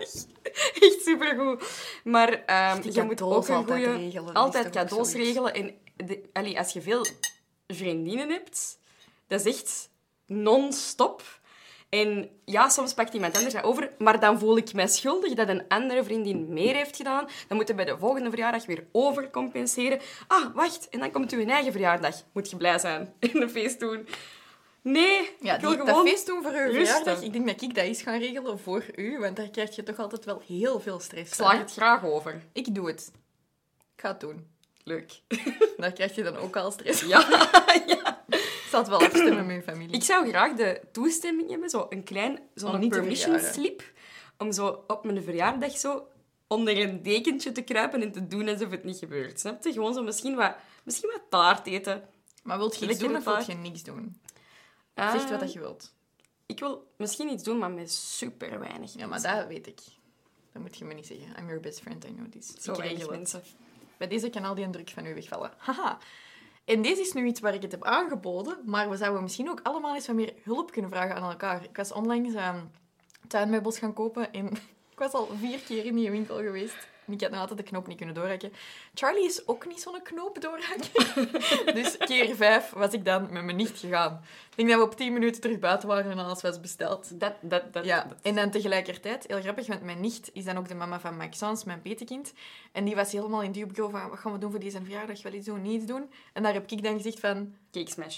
Echt 0.81 1.03
supergoed. 1.05 1.63
Maar 2.05 2.45
ehm, 2.47 2.91
je 2.91 3.03
moet 3.03 3.23
ook 3.23 3.49
een 3.49 3.55
altijd 3.55 3.67
goede... 3.67 4.33
Altijd 4.33 4.71
cadeaus 4.71 5.13
regelen. 5.13 5.55
En 5.55 5.75
de, 5.97 6.23
allee, 6.33 6.59
als 6.59 6.73
je 6.73 6.83
veel 6.83 7.07
vriendinnen 7.67 8.31
hebt, 8.31 8.79
dat 9.27 9.45
is 9.45 9.59
echt 9.59 9.91
non-stop. 10.27 11.23
En 11.89 12.31
ja, 12.45 12.69
soms 12.69 12.95
pakt 12.95 13.15
iemand 13.15 13.37
anders 13.37 13.55
dat 13.55 13.65
over, 13.65 13.91
maar 13.99 14.21
dan 14.21 14.39
voel 14.39 14.57
ik 14.57 14.73
mij 14.73 14.89
schuldig 14.89 15.35
dat 15.35 15.49
een 15.49 15.69
andere 15.69 16.05
vriendin 16.05 16.53
meer 16.53 16.75
heeft 16.75 16.97
gedaan. 16.97 17.29
Dan 17.49 17.57
moeten 17.57 17.77
we 17.77 17.85
bij 17.85 17.93
de 17.93 17.99
volgende 17.99 18.31
verjaardag 18.31 18.67
weer 18.67 18.87
overcompenseren. 18.93 20.01
Ah, 20.27 20.55
wacht, 20.55 20.89
en 20.89 20.99
dan 20.99 21.11
komt 21.11 21.33
uw 21.33 21.47
eigen 21.47 21.73
verjaardag. 21.73 22.23
Moet 22.33 22.51
je 22.51 22.57
blij 22.57 22.79
zijn 22.79 23.15
en 23.21 23.43
een 23.43 23.51
feest 23.51 23.81
doen. 23.81 24.09
Nee, 24.83 25.31
Ja, 25.41 25.55
ik 25.55 25.61
wil 25.61 25.71
die, 25.71 25.79
gewoon... 25.79 25.95
dat 25.95 26.09
feest 26.09 26.27
doen 26.27 26.43
voor 26.43 26.53
uw 26.53 26.73
verjaardag, 26.73 27.23
ik 27.23 27.33
denk 27.33 27.47
dat 27.47 27.63
ik 27.63 27.75
dat 27.75 27.85
eens 27.85 28.03
ga 28.03 28.17
regelen 28.17 28.59
voor 28.59 28.85
u, 28.97 29.19
want 29.19 29.37
daar 29.37 29.49
krijg 29.49 29.77
je 29.77 29.83
toch 29.83 29.99
altijd 29.99 30.25
wel 30.25 30.43
heel 30.47 30.81
veel 30.81 31.01
stress 31.01 31.35
van, 31.35 31.47
slaag 31.47 31.59
het 31.59 31.73
graag 31.73 32.05
over. 32.05 32.43
Ik 32.53 32.75
doe 32.75 32.87
het. 32.87 33.13
Ik 33.95 34.01
ga 34.01 34.09
het 34.09 34.21
doen. 34.21 34.56
Leuk. 34.89 35.21
Daar 35.77 35.93
krijg 35.93 36.15
je 36.15 36.23
dan 36.23 36.37
ook 36.37 36.57
al 36.57 36.71
stress 36.71 37.01
van. 37.01 37.09
Ja, 37.09 37.29
ja. 37.87 38.25
Ik 38.29 38.67
zal 38.71 38.81
het 38.81 38.89
wel 38.89 39.01
afstemmen 39.01 39.47
met 39.47 39.57
je 39.57 39.63
familie. 39.63 39.95
Ik 39.95 40.03
zou 40.03 40.29
graag 40.29 40.57
de 40.57 40.81
toestemming 40.93 41.51
hebben, 41.51 41.71
zo 41.71 41.87
een 41.89 42.05
klein 42.05 42.41
zo'n 42.55 42.89
permission 42.89 43.41
slip, 43.41 43.83
om 44.39 44.53
zo 44.53 44.85
op 44.87 45.05
mijn 45.05 45.23
verjaardag 45.23 45.79
zo 45.79 46.07
onder 46.47 46.79
een 46.79 47.03
dekentje 47.03 47.53
te 47.53 47.63
kruipen 47.63 48.03
en 48.03 48.13
te 48.13 48.27
doen 48.27 48.49
alsof 48.49 48.71
het 48.71 48.85
niet 48.85 48.99
gebeurt. 48.99 49.41
Snap 49.41 49.65
je? 49.65 49.73
Gewoon 49.73 49.95
zo 49.95 50.03
misschien 50.03 50.35
wat, 50.35 50.55
misschien 50.85 51.11
wat 51.13 51.23
taart 51.31 51.67
eten. 51.67 52.09
Maar 52.43 52.59
wilt 52.59 52.79
je 52.79 52.91
iets 52.91 52.99
doen 52.99 53.17
of 53.17 53.25
wilt 53.25 53.47
je 53.47 53.55
niks 53.55 53.83
doen? 53.83 54.21
Ah, 54.95 55.13
Zeg 55.13 55.29
wat 55.29 55.41
dat 55.41 55.53
je 55.53 55.59
wilt. 55.59 55.93
Ik 56.47 56.59
wil 56.59 56.93
misschien 56.97 57.29
iets 57.29 57.43
doen, 57.43 57.59
maar 57.59 57.71
met 57.71 57.93
super 57.93 58.59
weinig 58.61 58.93
Ja, 58.93 59.07
maar 59.07 59.23
dat 59.23 59.47
weet 59.47 59.67
ik. 59.67 59.81
Dat 60.53 60.63
moet 60.63 60.77
je 60.79 60.85
me 60.85 60.95
niet 60.95 61.07
zeggen. 61.07 61.27
I'm 61.39 61.47
your 61.47 61.61
best 61.61 61.81
friend, 61.81 62.05
I 62.05 62.15
know 62.15 62.27
this. 62.31 62.55
Zo 62.59 62.73
ik 62.73 63.11
mensen. 63.11 63.43
Bij 63.97 64.09
deze 64.09 64.31
kan 64.31 64.45
al 64.45 64.55
die 64.55 64.71
druk 64.71 64.91
van 64.91 65.07
u 65.07 65.15
wegvallen. 65.15 65.53
Haha. 65.67 65.99
En 66.65 66.83
deze 66.83 67.01
is 67.01 67.13
nu 67.13 67.27
iets 67.27 67.41
waar 67.41 67.55
ik 67.55 67.63
het 67.63 67.73
heb 67.73 67.85
aangeboden, 67.85 68.59
maar 68.65 68.91
we 68.91 68.97
zouden 68.97 69.23
misschien 69.23 69.51
ook 69.51 69.61
allemaal 69.63 69.95
eens 69.95 70.07
wat 70.07 70.17
meer 70.17 70.33
hulp 70.43 70.73
kunnen 70.73 70.91
vragen 70.91 71.15
aan 71.15 71.31
elkaar. 71.31 71.65
Ik 71.65 71.77
was 71.77 71.93
onlangs 71.93 72.35
ehm, 72.35 72.65
tuinmeubels 73.29 73.79
gaan 73.79 73.93
kopen 73.93 74.33
en 74.33 74.47
ik 74.95 74.99
was 74.99 75.13
al 75.13 75.29
vier 75.39 75.59
keer 75.59 75.85
in 75.85 75.95
die 75.95 76.11
winkel 76.11 76.37
geweest. 76.37 76.89
Ik 77.09 77.21
had 77.21 77.31
nog 77.31 77.41
altijd 77.41 77.59
de 77.59 77.65
knoop 77.65 77.87
niet 77.87 77.97
kunnen 77.97 78.15
doorhakken. 78.15 78.53
Charlie 78.95 79.25
is 79.25 79.49
ook 79.49 79.67
niet 79.67 79.81
zo'n 79.81 80.03
knoop 80.03 80.41
doorhakken. 80.41 81.75
dus 81.83 81.97
keer 81.97 82.37
vijf 82.37 82.71
was 82.71 82.93
ik 82.93 83.05
dan 83.05 83.23
met 83.31 83.45
mijn 83.45 83.57
nicht 83.57 83.79
gegaan. 83.79 84.21
Ik 84.51 84.57
denk 84.57 84.69
dat 84.69 84.79
we 84.79 84.85
op 84.85 84.97
tien 84.97 85.13
minuten 85.13 85.41
terug 85.41 85.59
buiten 85.59 85.89
waren 85.89 86.11
en 86.11 86.19
alles 86.19 86.43
was 86.43 86.61
besteld. 86.61 87.21
Dat, 87.21 87.33
dat, 87.41 87.73
dat, 87.73 87.85
Ja, 87.85 88.05
dat- 88.09 88.19
en 88.23 88.35
dan 88.35 88.51
tegelijkertijd, 88.51 89.25
heel 89.27 89.41
grappig, 89.41 89.67
want 89.67 89.83
mijn 89.83 90.01
nicht 90.01 90.31
is 90.33 90.45
dan 90.45 90.57
ook 90.59 90.69
de 90.69 90.75
mama 90.75 91.01
van 91.01 91.17
Maxence, 91.17 91.67
mijn 91.67 91.83
petekind. 91.83 92.33
En 92.73 92.85
die 92.85 92.95
was 92.95 93.13
helemaal 93.13 93.43
in 93.43 93.53
dubio 93.53 93.89
van, 93.89 94.09
wat 94.09 94.19
gaan 94.19 94.33
we 94.33 94.39
doen 94.39 94.51
voor 94.51 94.61
deze 94.61 94.81
verjaardag? 94.83 95.23
Wel 95.23 95.33
iets 95.33 95.47
doen, 95.47 95.63
niets 95.63 95.85
doen. 95.87 96.11
En 96.33 96.43
daar 96.43 96.53
heb 96.53 96.71
ik 96.71 96.83
dan 96.83 96.97
gezegd 96.97 97.21
van, 97.21 97.55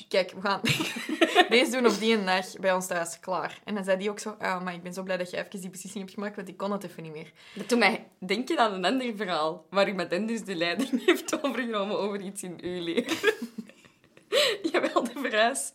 Kijk, 0.08 0.32
we 0.32 0.40
gaan 0.40 0.60
deze 1.58 1.70
doen 1.70 1.86
op 1.86 1.98
die 1.98 2.16
een 2.16 2.24
dag 2.24 2.56
bij 2.60 2.72
ons 2.72 2.86
thuis, 2.86 3.20
klaar. 3.20 3.60
En 3.64 3.74
dan 3.74 3.84
zei 3.84 3.98
die 3.98 4.10
ook 4.10 4.18
zo, 4.18 4.34
ah, 4.38 4.62
maar 4.62 4.74
ik 4.74 4.82
ben 4.82 4.92
zo 4.92 5.02
blij 5.02 5.16
dat 5.16 5.30
je 5.30 5.36
even 5.36 5.60
die 5.60 5.70
beslissing 5.70 6.04
hebt 6.04 6.14
gemaakt, 6.14 6.36
want 6.36 6.48
ik 6.48 6.56
kon 6.56 6.72
het 6.72 6.84
even 6.84 7.02
niet 7.02 7.12
meer. 7.12 7.32
Dat 7.54 7.68
doet 7.68 7.78
mij 7.78 8.06
denken 8.18 8.58
aan 8.58 8.72
een 8.72 8.84
ander 8.84 9.16
verhaal, 9.16 9.66
waar 9.70 9.88
iemand 9.88 10.10
dus 10.10 10.44
de 10.44 10.54
leiding 10.54 10.90
heeft 11.06 11.44
overgenomen 11.44 11.98
over 11.98 12.20
iets 12.20 12.42
in 12.42 12.58
uw 12.60 12.82
leven. 12.82 13.47
De 15.12 15.20
verhuis. 15.20 15.72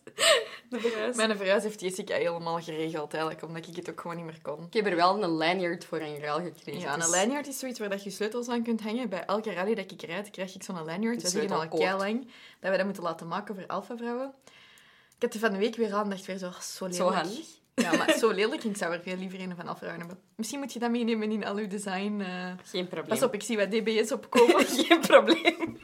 De 0.69 0.79
verhuis. 0.79 1.15
Mijn 1.15 1.37
verhuis 1.37 1.63
heeft 1.63 1.79
Jessica 1.81 2.15
helemaal 2.15 2.61
geregeld, 2.61 3.13
eigenlijk, 3.13 3.43
omdat 3.43 3.67
ik 3.67 3.75
het 3.75 3.89
ook 3.89 4.01
gewoon 4.01 4.15
niet 4.15 4.25
meer 4.25 4.39
kon. 4.41 4.65
Ik 4.65 4.73
heb 4.73 4.85
er 4.85 4.95
wel 4.95 5.23
een 5.23 5.29
lanyard 5.29 5.85
voor 5.85 5.99
een 5.99 6.19
ruil 6.19 6.41
gekregen. 6.41 6.81
Ja, 6.81 6.95
dus- 6.95 7.05
een 7.05 7.11
lanyard 7.11 7.47
is 7.47 7.59
zoiets 7.59 7.79
waar 7.79 7.89
dat 7.89 8.03
je 8.03 8.09
sleutels 8.09 8.47
aan 8.49 8.63
kunt 8.63 8.81
hangen. 8.81 9.09
Bij 9.09 9.25
elke 9.25 9.53
rally 9.53 9.75
dat 9.75 9.91
ik 9.91 10.01
rijd, 10.01 10.29
krijg 10.29 10.55
ik 10.55 10.63
zo'n 10.63 10.75
lanyard. 10.75 11.15
Een 11.15 11.23
Dat 11.23 11.43
is 11.43 11.51
al 11.51 11.67
kei 11.67 11.97
lang. 11.97 12.27
Dat 12.59 12.71
we 12.71 12.77
dat 12.77 12.85
moeten 12.85 13.03
laten 13.03 13.27
maken 13.27 13.55
voor 13.55 13.67
alpha-vrouwen. 13.67 14.33
Ik 15.17 15.21
had 15.23 15.33
er 15.33 15.39
van 15.39 15.51
de 15.51 15.57
week 15.57 15.75
weer 15.75 15.93
aan 15.93 16.03
en 16.03 16.09
dacht 16.09 16.25
weer 16.25 16.37
zo, 16.37 16.45
oh, 16.47 16.59
zo 16.59 16.85
lelijk. 16.87 16.95
Zo 17.03 17.11
handig. 17.11 17.45
Ja, 17.75 17.95
maar 17.95 18.11
zo 18.17 18.31
lelijk. 18.31 18.63
Ik 18.63 18.77
zou 18.77 18.93
er 18.93 19.01
veel 19.01 19.17
liever 19.17 19.39
een 19.39 19.55
van 19.55 19.67
alpha-vrouwen 19.67 19.99
hebben. 19.99 20.19
Misschien 20.35 20.59
moet 20.59 20.73
je 20.73 20.79
dat 20.79 20.91
meenemen 20.91 21.31
in 21.31 21.45
al 21.45 21.55
uw 21.55 21.67
design. 21.67 22.19
eh. 22.21 22.51
Geen 22.63 22.87
probleem. 22.87 23.07
Pas 23.09 23.23
op, 23.23 23.33
ik 23.33 23.43
zie 23.43 23.57
wat 23.57 23.71
dB's 23.71 24.11
opkomen. 24.11 24.65
Geen 24.77 24.99
probleem. 24.99 25.79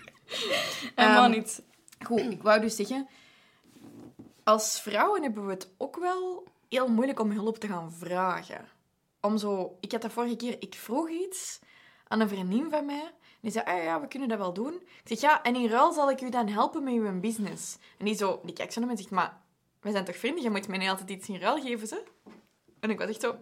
Helemaal 0.95 1.23
Ehm, 1.23 1.31
niet. 1.31 1.61
Goed, 2.05 2.19
ik 2.19 2.43
wou 2.43 2.61
dus 2.61 2.75
zeggen... 2.75 3.07
Als 4.49 4.81
vrouwen 4.81 5.21
hebben 5.21 5.45
we 5.45 5.51
het 5.51 5.69
ook 5.77 5.97
wel 5.97 6.43
heel 6.69 6.87
moeilijk 6.87 7.19
om 7.19 7.31
hulp 7.31 7.57
te 7.57 7.67
gaan 7.67 7.91
vragen. 7.91 8.65
Om 9.21 9.37
zo... 9.37 9.77
Ik 9.79 9.91
had 9.91 10.01
dat 10.01 10.11
vorige 10.11 10.35
keer... 10.35 10.55
Ik 10.59 10.75
vroeg 10.75 11.09
iets 11.09 11.59
aan 12.07 12.19
een 12.19 12.29
vriendin 12.29 12.69
van 12.69 12.85
mij. 12.85 13.11
Die 13.41 13.51
zei, 13.51 13.65
ah 13.65 13.83
ja, 13.83 14.01
we 14.01 14.07
kunnen 14.07 14.29
dat 14.29 14.37
wel 14.37 14.53
doen. 14.53 14.73
Ik 14.73 15.01
zeg, 15.03 15.19
ja, 15.19 15.43
en 15.43 15.55
in 15.55 15.69
ruil 15.69 15.91
zal 15.91 16.09
ik 16.09 16.21
u 16.21 16.29
dan 16.29 16.47
helpen 16.47 16.83
met 16.83 16.93
uw 16.93 17.19
business. 17.19 17.77
En 17.97 18.05
die 18.05 18.15
zo... 18.15 18.39
Die 18.43 18.53
kijkt 18.53 18.73
zo 18.73 18.79
naar 18.79 18.89
me 18.89 18.95
en 18.95 19.01
zegt, 19.01 19.13
maar... 19.13 19.41
We 19.81 19.91
zijn 19.91 20.05
toch 20.05 20.17
vrienden? 20.17 20.43
Je 20.43 20.49
moet 20.49 20.67
mij 20.67 20.77
niet 20.77 20.89
altijd 20.89 21.09
iets 21.09 21.29
in 21.29 21.39
ruil 21.39 21.61
geven, 21.61 21.87
ze? 21.87 22.03
En 22.79 22.89
ik 22.89 22.99
was 22.99 23.09
echt 23.09 23.21
zo... 23.21 23.35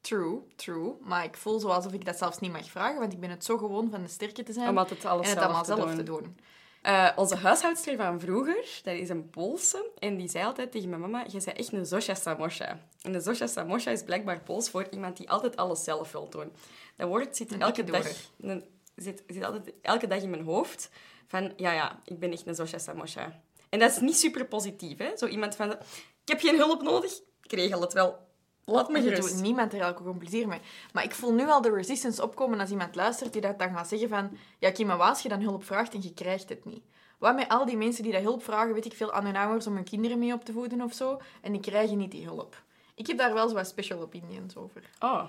True, 0.00 0.40
true. 0.56 0.94
Maar 1.00 1.24
ik 1.24 1.36
voel 1.36 1.58
zo 1.58 1.68
alsof 1.68 1.92
ik 1.92 2.04
dat 2.04 2.18
zelfs 2.18 2.38
niet 2.38 2.52
mag 2.52 2.70
vragen, 2.70 3.00
want 3.00 3.12
ik 3.12 3.20
ben 3.20 3.30
het 3.30 3.44
zo 3.44 3.58
gewoon 3.58 3.90
van 3.90 4.02
de 4.02 4.08
sterke 4.08 4.42
te 4.42 4.52
zijn. 4.52 4.68
Om 4.68 4.78
altijd 4.78 5.04
alles 5.04 5.26
en 5.26 5.30
het 5.30 5.38
zelf 5.38 5.44
allemaal 5.44 5.64
te 5.64 5.74
zelf 5.74 5.88
doen. 5.88 5.96
te 5.96 6.02
doen. 6.02 6.36
Eh, 6.80 7.10
onze 7.16 7.36
huishoudster 7.36 7.96
van 7.96 8.20
vroeger, 8.20 8.80
dat 8.82 8.94
is 8.94 9.08
een 9.08 9.30
Poolse, 9.30 9.90
en 9.98 10.16
die 10.16 10.28
zei 10.28 10.44
altijd 10.44 10.72
tegen 10.72 10.88
mijn 10.88 11.00
mama, 11.00 11.24
je 11.26 11.30
bent 11.44 11.52
echt 11.52 11.72
een 11.72 11.86
Zosja 11.86 12.14
Samosha. 12.14 12.78
En 13.02 13.14
een 13.14 13.20
Zosja 13.20 13.46
Samosha 13.46 13.90
is 13.90 14.02
blijkbaar 14.02 14.40
Pools 14.40 14.70
voor 14.70 14.86
iemand 14.90 15.16
die 15.16 15.30
altijd 15.30 15.56
alles 15.56 15.84
zelf 15.84 16.12
wil 16.12 16.28
doen. 16.28 16.52
Dat 16.96 17.08
woord 17.08 17.36
zit 17.36 17.58
elke 17.58 17.84
dag, 17.84 18.06
een, 18.40 18.64
zit, 18.96 19.22
zit 19.26 19.44
altijd 19.44 19.72
elke 19.82 20.06
dag 20.06 20.22
in 20.22 20.30
mijn 20.30 20.44
hoofd, 20.44 20.90
van 21.26 21.52
ja, 21.56 21.72
ja, 21.72 22.00
ik 22.04 22.18
ben 22.18 22.32
echt 22.32 22.46
een 22.46 22.54
Zosja 22.54 22.78
Samosha. 22.78 23.40
En 23.68 23.78
dat 23.78 23.90
is 23.90 24.00
niet 24.00 24.18
super 24.18 24.46
positief, 24.46 24.98
hè. 24.98 25.16
Zo 25.16 25.26
iemand 25.26 25.56
van, 25.56 25.72
ik 25.72 25.78
heb 26.24 26.40
geen 26.40 26.56
hulp 26.56 26.82
nodig, 26.82 27.12
ik 27.42 27.52
regel 27.52 27.80
het 27.80 27.92
wel. 27.92 28.28
Laat 28.74 28.86
me 28.86 28.92
Maar 28.92 29.02
je 29.02 29.08
gerust. 29.08 29.32
doet 29.32 29.42
niemand 29.42 29.72
er 29.72 29.80
elke 29.80 30.02
plezier 30.02 30.48
mee. 30.48 30.60
Maar 30.92 31.04
ik 31.04 31.14
voel 31.14 31.32
nu 31.32 31.48
al 31.50 31.60
de 31.60 31.70
resistance 31.70 32.22
opkomen 32.22 32.60
als 32.60 32.70
iemand 32.70 32.94
luistert 32.94 33.32
die 33.32 33.40
dat 33.42 33.58
dan 33.58 33.76
gaat 33.76 33.88
zeggen 33.88 34.08
van... 34.08 34.36
Ja, 34.58 34.70
Kim, 34.70 34.86
maar 34.86 34.98
als 35.00 35.22
je 35.22 35.28
dan 35.28 35.40
hulp 35.40 35.64
vraagt 35.64 35.94
en 35.94 36.02
je 36.02 36.14
krijgt 36.14 36.48
het 36.48 36.64
niet. 36.64 36.82
Wat 37.18 37.34
met 37.34 37.48
al 37.48 37.64
die 37.64 37.76
mensen 37.76 38.02
die 38.02 38.12
dat 38.12 38.22
hulp 38.22 38.42
vragen, 38.44 38.74
weet 38.74 38.84
ik 38.84 38.92
veel, 38.92 39.12
aan 39.12 39.24
hun 39.24 39.36
ouders 39.36 39.66
om 39.66 39.74
hun 39.74 39.84
kinderen 39.84 40.18
mee 40.18 40.32
op 40.32 40.44
te 40.44 40.52
voeden 40.52 40.80
of 40.82 40.92
zo. 40.92 41.20
En 41.40 41.52
die 41.52 41.60
krijgen 41.60 41.96
niet 41.98 42.10
die 42.10 42.24
hulp. 42.24 42.62
Ik 42.94 43.06
heb 43.06 43.18
daar 43.18 43.34
wel 43.34 43.48
zo 43.48 43.54
wat 43.54 43.66
special 43.66 44.00
opinions 44.00 44.56
over. 44.56 44.90
Oh, 45.00 45.22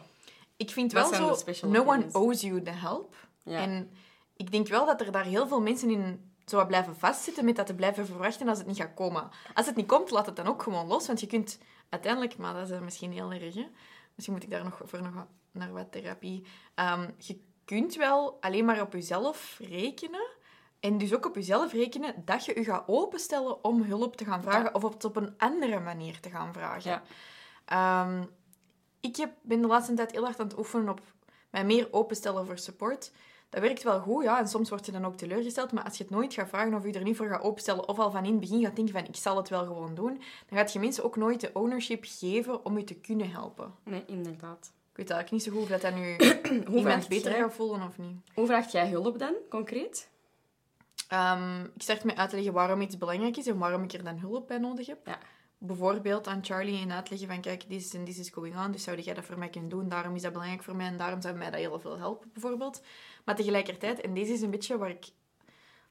Ik 0.57 0.69
vind 0.69 0.91
Wat 0.93 1.17
wel 1.17 1.35
zo, 1.35 1.67
no 1.67 1.83
one 1.85 2.05
owes 2.11 2.41
you 2.41 2.61
the 2.61 2.69
help. 2.71 3.15
ja. 3.43 3.57
En 3.59 3.91
ik 4.37 4.51
denk 4.51 4.67
wel 4.67 4.85
dat 4.85 5.01
er 5.01 5.11
daar 5.11 5.23
heel 5.25 5.47
veel 5.47 5.61
mensen 5.61 5.89
in 5.89 6.31
zo 6.45 6.65
blijven 6.65 6.95
vastzitten 6.95 7.45
met 7.45 7.55
dat 7.55 7.65
te 7.65 7.73
blijven 7.75 8.05
verwachten 8.05 8.47
als 8.47 8.57
het 8.57 8.67
niet 8.67 8.77
gaat 8.77 8.93
komen. 8.95 9.29
Als 9.53 9.65
het 9.65 9.75
niet 9.75 9.87
komt, 9.87 10.11
laat 10.11 10.25
het 10.25 10.35
dan 10.35 10.47
ook 10.47 10.63
gewoon 10.63 10.87
los. 10.87 11.07
Want 11.07 11.19
je 11.19 11.27
kunt 11.27 11.57
uiteindelijk, 11.91 12.37
maar 12.37 12.53
dat 12.53 12.69
is 12.69 12.79
misschien 12.79 13.11
heel 13.11 13.31
erg, 13.31 13.53
hè? 13.53 13.67
misschien 14.15 14.33
moet 14.33 14.43
ik 14.43 14.49
daar 14.49 14.63
nog 14.63 14.81
voor 14.83 15.01
nog 15.01 15.27
naar 15.51 15.71
wat 15.71 15.91
therapie. 15.91 16.45
Ehm, 16.75 17.09
je 17.17 17.39
kunt 17.65 17.95
wel 17.95 18.37
alleen 18.41 18.65
maar 18.65 18.81
op 18.81 18.93
jezelf 18.93 19.59
rekenen. 19.59 20.27
En 20.79 20.97
dus 20.97 21.15
ook 21.15 21.25
op 21.25 21.35
jezelf 21.35 21.71
rekenen 21.71 22.21
dat 22.25 22.45
je 22.45 22.55
je 22.55 22.63
gaat 22.63 22.87
openstellen 22.87 23.63
om 23.63 23.83
hulp 23.83 24.15
te 24.15 24.25
gaan 24.25 24.41
vragen 24.41 24.75
of 24.75 24.83
het 24.83 25.05
op 25.05 25.15
een 25.15 25.33
andere 25.37 25.79
manier 25.79 26.19
te 26.19 26.29
gaan 26.29 26.53
vragen. 26.53 26.91
Ja. 26.91 27.03
Ehm, 27.65 28.23
ik 28.99 29.15
heb, 29.15 29.33
ben 29.41 29.61
de 29.61 29.67
laatste 29.67 29.93
tijd 29.93 30.11
heel 30.11 30.23
hard 30.23 30.39
aan 30.39 30.47
het 30.47 30.57
oefenen 30.57 30.89
op 30.89 31.01
mij 31.49 31.65
meer 31.65 31.87
openstellen 31.91 32.45
voor 32.45 32.57
support. 32.57 33.11
Dat 33.51 33.61
werkt 33.61 33.83
wel 33.83 33.99
goed, 33.99 34.23
ja. 34.23 34.39
En 34.39 34.47
soms 34.47 34.69
word 34.69 34.85
je 34.85 34.91
dan 34.91 35.05
ook 35.05 35.15
teleurgesteld. 35.15 35.71
Maar 35.71 35.83
als 35.83 35.97
je 35.97 36.03
het 36.03 36.11
nooit 36.11 36.33
gaat 36.33 36.49
vragen 36.49 36.73
of 36.73 36.85
je 36.85 36.91
er 36.91 37.03
niet 37.03 37.17
voor 37.17 37.27
gaat 37.27 37.41
openstellen... 37.41 37.87
of 37.87 37.99
al 37.99 38.11
van 38.11 38.25
in 38.25 38.31
het 38.31 38.39
begin 38.39 38.63
gaat 38.63 38.75
denken 38.75 38.93
van, 38.93 39.07
ik 39.07 39.15
zal 39.15 39.37
het 39.37 39.49
wel 39.49 39.65
gewoon 39.65 39.95
doen... 39.95 40.21
dan 40.47 40.57
gaat 40.57 40.73
je 40.73 40.79
mensen 40.79 41.03
ook 41.03 41.15
nooit 41.15 41.41
de 41.41 41.49
ownership 41.53 42.03
geven 42.07 42.65
om 42.65 42.77
je 42.77 42.83
te 42.83 42.95
kunnen 42.95 43.31
helpen. 43.31 43.73
Nee, 43.83 44.03
inderdaad. 44.05 44.71
Ik 44.91 44.97
weet 44.97 45.09
eigenlijk 45.09 45.31
niet 45.31 45.43
zo 45.43 45.51
goed 45.51 45.61
of 45.61 45.67
dat, 45.67 45.81
dat 45.81 45.95
nu 45.95 46.15
iemand 46.79 47.07
beter 47.07 47.31
jij, 47.31 47.39
gaat 47.39 47.53
voelen 47.53 47.81
of 47.81 47.97
niet. 47.97 48.17
hoe 48.33 48.45
vraagt 48.45 48.71
jij 48.71 48.89
hulp 48.89 49.19
dan, 49.19 49.33
concreet? 49.49 50.09
Ehm, 51.07 51.63
ik 51.63 51.81
start 51.81 52.03
met 52.03 52.17
uit 52.17 52.29
te 52.29 52.35
leggen 52.35 52.53
waarom 52.53 52.81
iets 52.81 52.97
belangrijk 52.97 53.37
is 53.37 53.47
en 53.47 53.57
waarom 53.57 53.83
ik 53.83 53.93
er 53.93 54.03
dan 54.03 54.19
hulp 54.19 54.47
bij 54.47 54.57
nodig 54.57 54.87
heb. 54.87 55.05
Ja. 55.05 55.17
Bijvoorbeeld 55.57 56.27
aan 56.27 56.45
Charlie 56.45 56.79
in 56.79 56.91
uitleggen 56.91 57.27
van, 57.27 57.41
kijk, 57.41 57.69
dit 57.69 57.81
is 57.81 57.93
en 57.93 58.03
dit 58.03 58.17
is 58.17 58.29
going 58.29 58.57
on, 58.65 58.71
dus 58.71 58.83
zou 58.83 58.99
jij 58.99 59.13
dat 59.13 59.23
voor 59.23 59.37
mij 59.37 59.49
kunnen 59.49 59.69
doen? 59.69 59.89
Daarom 59.89 60.15
is 60.15 60.21
dat 60.21 60.31
belangrijk 60.31 60.63
voor 60.63 60.75
mij 60.75 60.87
en 60.87 60.97
daarom 60.97 61.21
zou 61.21 61.35
mij 61.35 61.49
dat 61.49 61.59
heel 61.59 61.79
veel 61.79 61.97
helpen, 61.97 62.29
bijvoorbeeld. 62.33 62.81
Maar 63.23 63.35
tegelijkertijd, 63.35 64.01
en 64.01 64.13
deze 64.13 64.33
is 64.33 64.41
een 64.41 64.49
beetje 64.51 64.77
waar 64.77 64.89
ik 64.89 65.05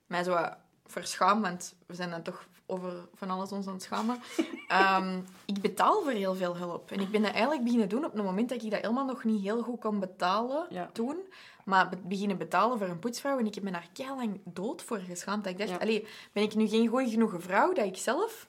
mij 0.06 0.22
zo 0.24 0.30
wat 0.32 0.56
voor 0.86 1.04
schaam, 1.04 1.40
want 1.40 1.74
we 1.86 1.94
zijn 1.94 2.10
dan 2.10 2.22
toch 2.22 2.48
over 2.66 3.08
van 3.14 3.30
alles 3.30 3.52
ons 3.52 3.66
aan 3.66 3.72
het 3.72 3.82
schamen. 3.82 4.20
Ehm, 4.68 5.20
ik 5.44 5.60
betaal 5.60 6.02
voor 6.02 6.10
heel 6.10 6.34
veel 6.34 6.56
hulp. 6.56 6.90
En 6.90 7.00
ik 7.00 7.10
ben 7.10 7.22
dat 7.22 7.32
eigenlijk 7.32 7.62
beginnen 7.62 7.88
doen 7.88 8.04
op 8.04 8.12
het 8.12 8.22
moment 8.24 8.48
dat 8.48 8.62
ik 8.62 8.70
dat 8.70 8.80
helemaal 8.80 9.04
nog 9.04 9.24
niet 9.24 9.42
heel 9.42 9.62
goed 9.62 9.80
kon 9.80 10.00
betalen 10.00 10.66
Ja. 10.70 10.90
toen. 10.92 11.16
Maar 11.64 11.88
be- 11.88 11.96
beginnen 11.96 12.38
betalen 12.38 12.78
voor 12.78 12.86
een 12.86 12.98
poetsvrouw. 12.98 13.38
En 13.38 13.46
ik 13.46 13.54
heb 13.54 13.64
me 13.64 13.70
daar 13.70 13.88
lang 13.96 14.40
dood 14.44 14.82
voor 14.82 14.98
geschaamd. 14.98 15.44
Dat 15.44 15.52
ik 15.52 15.58
dacht, 15.58 15.70
Ja. 15.70 15.76
allee, 15.76 16.06
ben 16.32 16.42
ik 16.42 16.54
nu 16.54 16.68
geen 16.68 16.88
goeie 16.88 17.10
genoeg 17.10 17.34
vrouw 17.38 17.72
dat 17.72 17.84
ik 17.86 17.96
zelf 17.96 18.48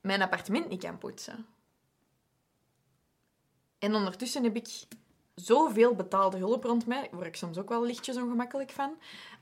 mijn 0.00 0.22
appartement 0.22 0.68
niet 0.68 0.82
kan 0.84 0.98
poetsen? 0.98 1.46
En 3.78 3.94
ondertussen 3.94 4.42
heb 4.44 4.56
ik 4.56 4.68
zoveel 5.40 5.94
betaalde 5.94 6.36
hulp 6.36 6.64
rond 6.64 6.86
mij. 6.86 7.08
Word 7.12 7.26
ik 7.26 7.36
soms 7.36 7.58
ook 7.58 7.68
wel 7.68 7.84
lichtjes 7.84 8.16
ongemakkelijk 8.16 8.70
van. 8.70 8.96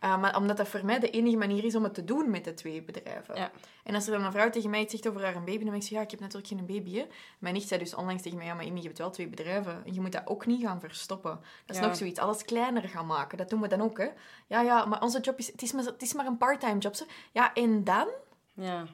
Uh, 0.04 0.20
maar 0.20 0.36
omdat 0.36 0.56
dat 0.56 0.68
voor 0.68 0.84
mij 0.84 0.98
de 0.98 1.10
enige 1.10 1.36
manier 1.36 1.64
is 1.64 1.74
om 1.74 1.82
het 1.82 1.94
te 1.94 2.04
doen 2.04 2.30
met 2.30 2.44
de 2.44 2.54
twee 2.54 2.82
bedrijven. 2.82 3.36
Ja. 3.36 3.50
En 3.84 3.94
als 3.94 4.06
er 4.06 4.12
dan 4.12 4.24
een 4.24 4.32
vrouw 4.32 4.50
tegen 4.50 4.70
mij 4.70 4.80
iets 4.80 4.92
zegt 4.92 5.08
over 5.08 5.24
haar 5.24 5.44
baby, 5.44 5.58
dan 5.64 5.70
denk 5.70 5.82
ik, 5.82 5.88
ja, 5.88 6.00
ik 6.00 6.10
heb 6.10 6.20
natuurlijk 6.20 6.48
geen 6.48 6.66
baby. 6.66 6.94
Hè. 6.94 7.06
Mijn 7.38 7.54
nicht 7.54 7.68
zei 7.68 7.80
dus 7.80 7.94
onlangs 7.94 8.22
tegen 8.22 8.38
mij, 8.38 8.46
ja, 8.46 8.54
maar 8.54 8.66
Amy, 8.66 8.78
je 8.78 8.86
hebt 8.86 8.98
wel 8.98 9.10
twee 9.10 9.28
bedrijven. 9.28 9.82
En 9.84 9.94
je 9.94 10.00
moet 10.00 10.12
dat 10.12 10.26
ook 10.26 10.46
niet 10.46 10.62
gaan 10.62 10.80
verstoppen. 10.80 11.40
Dat 11.66 11.76
is 11.76 11.82
Ja. 11.82 11.88
nog 11.88 11.96
zoiets. 11.96 12.20
Alles 12.20 12.44
kleiner 12.44 12.88
gaan 12.88 13.06
maken. 13.06 13.38
Dat 13.38 13.48
doen 13.50 13.60
we 13.60 13.68
dan 13.68 13.80
ook, 13.80 13.98
hè. 13.98 14.08
Ja, 14.46 14.60
ja, 14.60 14.84
maar 14.84 15.02
onze 15.02 15.20
job 15.20 15.38
is... 15.38 15.46
Het 15.46 15.62
is 15.62 15.72
maar, 15.72 15.84
het 15.84 16.02
is 16.02 16.14
maar 16.14 16.26
een 16.26 16.38
part-time 16.38 16.78
job, 16.78 16.94
ze. 16.94 17.06
Ja, 17.32 17.54
en 17.54 17.84
dan? 17.84 18.08
Ja. 18.54 18.86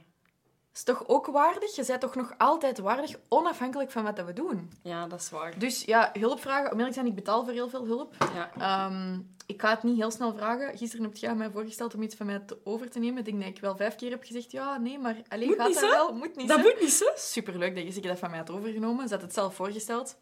Is 0.75 0.83
toch 0.83 1.09
ook 1.09 1.27
waardig? 1.27 1.75
Je 1.77 1.85
bent 1.87 2.01
toch 2.01 2.15
nog 2.15 2.35
altijd 2.39 2.79
waardig, 2.79 3.17
onafhankelijk 3.29 3.91
van 3.91 4.03
wat 4.05 4.17
dat 4.17 4.27
we 4.27 4.33
doen. 4.33 4.71
Ja, 4.83 5.07
dat 5.07 5.21
is 5.21 5.31
waar. 5.31 5.59
Dus 5.59 5.85
ja, 5.85 6.11
hulp 6.19 6.41
vragen. 6.41 6.65
Om 6.73 6.77
eerlijk 6.79 6.89
te 6.89 6.95
zijn, 6.95 7.07
ik 7.07 7.15
betaal 7.15 7.45
voor 7.45 7.53
heel 7.53 7.69
veel 7.69 7.85
hulp. 7.87 8.15
Ja. 8.35 8.51
Ehm, 8.59 9.21
ik 9.47 9.61
ga 9.61 9.71
het 9.71 9.83
niet 9.83 9.97
heel 9.97 10.11
snel 10.11 10.35
vragen. 10.35 10.79
Gisteren 10.79 11.05
heb 11.05 11.17
jij 11.17 11.35
mij 11.35 11.51
voorgesteld 11.51 11.95
om 11.95 12.03
iets 12.03 12.15
van 12.15 12.27
mij 12.27 12.39
te 12.39 12.59
over 12.65 12.91
te 12.91 12.99
nemen. 12.99 13.19
Ik 13.19 13.25
denk 13.25 13.39
dat 13.41 13.49
ik 13.49 13.61
wel 13.61 13.77
vijf 13.77 13.95
keer 13.95 14.11
heb 14.11 14.25
gezegd, 14.25 14.51
ja, 14.51 14.79
nee, 14.79 14.99
maar 14.99 15.17
alleen 15.29 15.49
Moet 15.49 15.57
gaat 15.57 15.69
niet, 15.69 15.81
dat 15.81 15.91
wel. 15.91 16.13
Moet 16.15 16.37
niet, 16.37 16.49
Dat 16.49 16.59
moet 16.59 16.81
niet, 16.81 16.93
zo. 16.93 17.05
Superleuk 17.15 17.75
dat 17.75 17.95
je 17.95 18.01
dat 18.01 18.19
van 18.19 18.31
mij 18.31 18.39
had 18.39 18.51
overgenomen. 18.51 19.09
Ze 19.09 19.15
had 19.15 19.23
het 19.23 19.35
zelf 19.35 19.55
voorgesteld. 19.55 20.17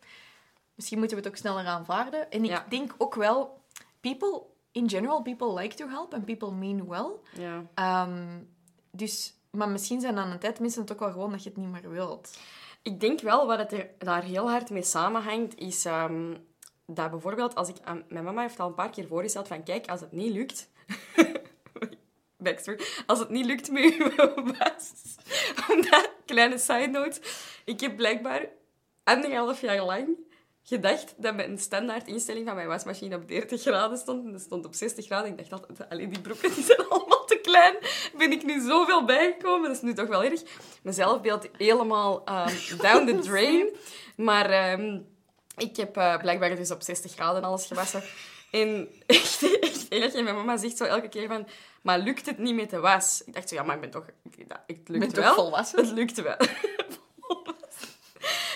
Misschien 0.75 0.99
moeten 0.99 1.17
we 1.17 1.23
het 1.23 1.33
ook 1.33 1.39
sneller 1.39 1.67
aanvaarden. 1.67 2.31
En 2.31 2.45
ik 2.45 2.51
Ja. 2.51 2.67
denk 2.69 2.95
ook 2.99 3.15
wel, 3.15 3.61
people, 4.01 4.43
in 4.73 4.89
general, 4.89 5.23
people 5.23 5.53
like 5.55 5.75
to 5.75 5.89
help 5.89 6.15
and 6.15 6.25
people 6.25 6.51
mean 6.53 6.89
well. 6.89 7.11
Ja. 7.35 7.63
Ehm, 7.75 8.39
dus, 8.91 9.35
maar 9.51 9.69
misschien 9.69 10.01
zijn 10.01 10.19
aan 10.19 10.31
een 10.31 10.39
tijd 10.39 10.61
mensen 10.61 10.81
het 10.83 10.93
ook 10.93 10.99
wel 10.99 11.11
gewoon 11.11 11.31
dat 11.31 11.43
je 11.43 11.49
het 11.49 11.59
niet 11.59 11.71
meer 11.71 11.91
wilt. 11.91 12.39
Ik 12.83 13.01
denk 13.01 13.21
wel, 13.21 13.47
wat 13.47 13.59
het 13.59 13.73
er 13.73 13.91
daar 13.99 14.23
heel 14.23 14.51
hard 14.51 14.71
mee 14.71 14.83
samenhangt, 14.83 15.59
is 15.59 15.85
ehm, 15.85 16.35
dat 16.87 17.11
bijvoorbeeld 17.11 17.55
als 17.55 17.69
ik... 17.69 17.77
mijn 18.09 18.25
mama 18.25 18.43
heeft 18.43 18.61
al 18.61 18.69
een 18.69 18.75
paar 18.75 18.91
keer 18.91 19.07
voorgesteld 19.07 19.49
van, 19.49 19.63
kijk, 19.63 19.89
als 19.89 20.01
het 20.01 20.13
niet 20.13 20.33
lukt... 20.33 20.69
Backstory. 22.37 22.81
Als 23.07 23.19
het 23.19 23.29
niet 23.29 23.47
lukt 23.47 23.71
met 23.71 23.95
uw. 23.99 24.11
Omdat, 25.69 26.11
kleine 26.27 26.59
side 26.59 26.87
note, 26.87 27.21
ik 27.65 27.81
heb 27.81 27.97
blijkbaar 27.97 28.49
anderhalf 29.05 29.61
jaar 29.61 29.85
lang 29.85 30.09
gedacht 30.63 31.15
dat 31.17 31.35
mijn 31.35 31.59
standaard 31.59 32.07
instelling 32.07 32.47
van 32.47 32.55
mijn 32.55 32.69
wasmachine 32.69 33.17
op 33.17 33.29
30 33.29 33.61
graden 33.61 33.99
stond. 33.99 34.25
En 34.25 34.33
dat 34.33 34.41
stond 34.41 34.65
op 34.65 34.75
60 34.75 35.05
graden. 35.05 35.31
Ik 35.31 35.51
dacht 35.51 35.69
altijd, 35.69 35.91
alleen 35.91 36.09
die 36.09 36.21
broeken 36.21 36.53
die 36.55 36.65
zijn 36.65 36.89
allemaal 36.89 37.20
klein. 37.51 37.75
Ben 38.19 38.33
ik 38.33 38.45
nu 38.45 38.61
zoveel 38.61 39.05
bijgekomen? 39.05 39.69
Dat 39.69 39.77
is 39.77 39.83
nu 39.83 39.95
toch 39.95 40.07
wel 40.09 40.25
erg. 40.25 40.41
Mijn 40.83 40.95
zelfbeeld 40.95 41.49
helemaal 41.57 42.25
ehm, 42.25 42.77
down 42.77 43.07
the 43.07 43.19
drain. 43.29 43.69
Maar 44.17 44.51
ehm, 44.51 44.99
ik 45.57 45.77
heb 45.77 45.97
eh, 45.97 46.19
blijkbaar 46.19 46.57
dus 46.57 46.71
op 46.71 46.83
60 46.83 47.13
graden 47.13 47.45
alles 47.45 47.67
gewassen. 47.67 48.03
En 48.51 48.89
echt, 49.07 49.59
echt 49.61 49.89
erg. 49.89 50.13
En 50.15 50.25
mijn 50.25 50.37
mama 50.37 50.57
zegt 50.57 50.77
zo 50.77 50.85
elke 50.85 51.09
keer 51.09 51.29
van... 51.29 51.47
Maar 51.83 51.99
lukt 51.99 52.27
het 52.27 52.39
niet 52.39 52.55
met 52.55 52.71
de 52.71 52.79
was? 52.81 53.23
Ik 53.27 53.35
dacht 53.35 53.49
zo, 53.49 53.55
ja, 53.55 53.63
maar 53.63 53.75
ik 53.75 53.81
ben 53.81 53.91
toch... 53.91 54.05
ik- 54.37 54.49
dat- 54.49 54.61
Het 54.67 54.89
lukt 54.89 55.13
ben 55.15 55.23
wel. 55.23 55.35
volwassen? 55.35 55.79
Het 55.79 55.91
lukt 55.91 56.23
wel. 56.23 56.37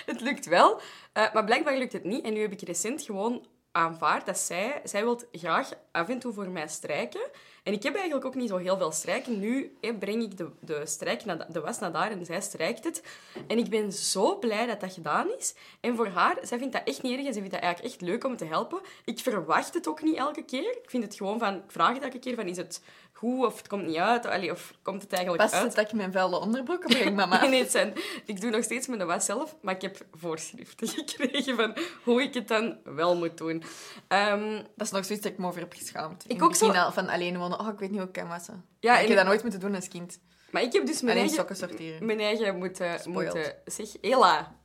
het 0.06 0.20
lukt 0.20 0.46
wel. 0.46 0.80
Eh, 1.12 1.32
maar 1.34 1.44
blijkbaar 1.44 1.76
lukt 1.76 1.92
het 1.92 2.04
niet. 2.04 2.24
En 2.24 2.32
nu 2.32 2.40
heb 2.40 2.52
ik 2.52 2.60
recent 2.62 3.02
gewoon 3.02 3.46
aanvaard 3.72 4.26
dat 4.26 4.38
zij... 4.38 4.80
Zij 4.84 5.02
wil 5.04 5.20
graag 5.32 5.68
af 5.92 6.08
en 6.08 6.18
toe 6.18 6.32
voor 6.32 6.48
mij 6.48 6.68
strijken. 6.68 7.30
En 7.64 7.72
ik 7.72 7.82
heb 7.82 7.94
eigenlijk 7.94 8.24
ook 8.24 8.34
niet 8.34 8.48
zo 8.48 8.56
heel 8.56 8.76
veel 8.76 8.92
strijken. 8.92 9.40
Nu 9.40 9.76
breng 9.98 10.22
ik 10.22 10.36
de, 10.36 10.48
de, 10.60 10.86
strijk 10.86 11.24
naar, 11.24 11.52
de 11.52 11.60
was 11.60 11.78
naar 11.78 11.92
daar 11.92 12.10
en 12.10 12.24
zij 12.24 12.40
strijkt 12.40 12.84
het. 12.84 13.02
En 13.46 13.58
ik 13.58 13.70
ben 13.70 13.92
zo 13.92 14.38
blij 14.38 14.66
dat 14.66 14.80
dat 14.80 14.92
gedaan 14.92 15.26
is. 15.38 15.54
En 15.80 15.96
voor 15.96 16.06
haar, 16.06 16.38
zij 16.42 16.58
vindt 16.58 16.72
dat 16.72 16.82
echt 16.84 17.02
niet 17.02 17.16
erg 17.18 17.26
en 17.26 17.32
ze 17.32 17.38
vindt 17.38 17.54
dat 17.54 17.62
eigenlijk 17.62 17.94
echt 17.94 18.02
leuk 18.02 18.24
om 18.24 18.36
te 18.36 18.44
helpen. 18.44 18.80
Ik 19.04 19.18
verwacht 19.18 19.74
het 19.74 19.88
ook 19.88 20.02
niet 20.02 20.16
elke 20.16 20.44
keer. 20.44 20.70
Ik 20.70 20.90
vind 20.90 21.04
het 21.04 21.14
gewoon 21.14 21.38
van... 21.38 21.54
Ik 21.54 21.62
vraag 21.66 21.94
het 21.94 22.02
elke 22.02 22.18
keer 22.18 22.34
van, 22.34 22.46
is 22.46 22.56
het 22.56 22.82
goed 23.24 23.46
of 23.46 23.56
het 23.56 23.68
komt 23.68 23.86
niet 23.86 23.96
uit? 23.96 24.26
Allee, 24.26 24.50
of 24.50 24.72
komt 24.82 25.02
het 25.02 25.12
eigenlijk 25.12 25.42
Past 25.50 25.62
uit? 25.62 25.74
dat 25.74 25.84
ik 25.84 25.92
mijn 25.92 26.12
vuile 26.12 26.38
onderbroeken 26.40 26.88
breng, 26.88 27.16
mama? 27.20 27.40
Nee, 27.40 27.50
nee, 27.50 27.60
het 27.62 27.70
zijn, 27.70 27.92
ik 28.26 28.40
doe 28.40 28.50
nog 28.50 28.64
steeds 28.64 28.86
mijn 28.86 29.06
was 29.06 29.24
zelf, 29.24 29.56
maar 29.62 29.74
ik 29.74 29.82
heb 29.82 30.06
voorschriften 30.12 30.88
gekregen 30.96 31.56
van 31.56 31.76
hoe 32.04 32.22
ik 32.22 32.34
het 32.34 32.48
dan 32.48 32.76
wel 32.84 33.16
moet 33.16 33.36
doen. 33.38 33.62
Ehm, 34.08 34.54
Dat 34.76 34.86
is 34.86 34.90
nog 34.90 35.04
zoiets 35.04 35.24
dat 35.24 35.32
ik 35.32 35.38
me 35.38 35.46
over 35.46 35.60
heb 35.60 35.72
geschaamd. 35.72 36.24
Ik 36.26 36.36
In 36.36 36.42
ook 36.42 36.54
zo. 36.54 36.70
al 36.70 36.92
van 36.92 37.08
alleen 37.08 37.38
wonen. 37.38 37.60
Oh, 37.60 37.68
ik 37.68 37.78
weet 37.78 37.90
niet 37.90 37.98
hoe 37.98 38.08
ik 38.08 38.14
kan 38.14 38.28
wassen. 38.28 38.64
Ja, 38.80 38.98
ik 38.98 39.08
heb 39.08 39.16
dat 39.16 39.26
nooit 39.26 39.42
moeten 39.42 39.60
doen 39.60 39.74
als 39.74 39.88
kind. 39.88 40.18
maar 40.50 40.62
ik 40.62 40.72
heb 40.72 40.86
dus 40.86 41.00
mijn 41.00 41.16
Alleen 41.16 41.28
eigen, 41.30 41.36
sokken 41.36 41.56
sorteren. 41.56 42.06
mijn 42.06 42.20
eigen 42.20 42.56
moeten, 42.58 42.98
Spoiled. 43.00 43.34
moeten... 43.34 43.54
Zeg, 43.64 43.96
Ella, 44.00 44.56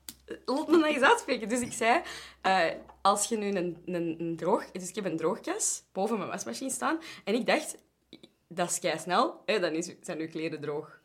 laat 0.45 0.67
me 0.67 0.77
nou 0.77 0.93
eens 0.93 1.03
uitspreken. 1.03 1.49
Dus 1.49 1.59
ik 1.59 1.73
zei, 1.73 2.01
eh, 2.41 2.63
als 3.01 3.25
je 3.29 3.37
nu 3.37 3.47
een, 3.47 3.77
een, 3.85 4.15
een 4.19 4.35
droog... 4.37 4.71
Dus 4.71 4.89
ik 4.89 4.95
heb 4.95 5.05
een 5.05 5.17
droogkas 5.17 5.83
boven 5.91 6.17
mijn 6.17 6.29
wasmachine 6.29 6.69
staan. 6.71 6.99
En 7.23 7.33
ik 7.33 7.45
dacht, 7.45 7.75
dat 8.49 8.69
is 8.69 8.79
kei 8.79 8.99
snel, 8.99 9.41
hè, 9.45 9.59
dan 9.59 9.71
is, 9.73 9.91
zijn 10.01 10.19
uw 10.19 10.27
kleren 10.29 10.61
droog. 10.61 10.99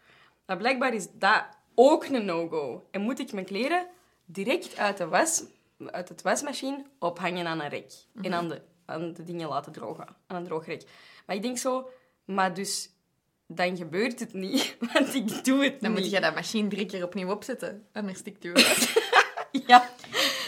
Maar 0.46 0.56
blijkbaar 0.56 0.94
is 0.94 1.06
dat 1.12 1.44
ook 1.74 2.04
een 2.04 2.24
no-go. 2.24 2.88
En 2.90 3.00
moet 3.00 3.18
ik 3.18 3.32
mijn 3.32 3.46
kleren 3.46 3.86
direct 4.24 4.76
uit, 4.76 4.96
de 4.96 5.08
was, 5.08 5.44
uit 5.86 6.08
het 6.08 6.22
wasmachine 6.22 6.84
ophangen 6.98 7.46
aan 7.46 7.60
een 7.60 7.68
rek. 7.68 7.92
En 8.22 8.34
aan 8.34 8.48
de, 8.48 8.62
aan 8.84 9.12
de 9.12 9.24
dingen 9.24 9.48
laten 9.48 9.72
drogen. 9.72 10.06
Aan 10.26 10.36
een 10.36 10.44
droogrek. 10.44 10.82
Maar 11.26 11.36
ik 11.36 11.42
denk 11.42 11.58
zo, 11.58 11.90
maar 12.24 12.54
dus... 12.54 12.88
Dan 13.46 13.76
gebeurt 13.76 14.20
het 14.20 14.32
niet, 14.32 14.76
want 14.92 15.14
ik 15.14 15.44
doe 15.44 15.64
het 15.64 15.80
Dan 15.80 15.92
niet. 15.92 16.00
moet 16.00 16.10
je 16.10 16.20
dat 16.20 16.34
machine 16.34 16.68
drie 16.68 16.86
keer 16.86 17.04
opnieuw 17.04 17.30
opzetten. 17.30 17.86
Anders 17.92 18.18
stikt 18.18 18.42
je 18.42 18.52
wel. 18.52 18.64
Ja. 19.66 19.90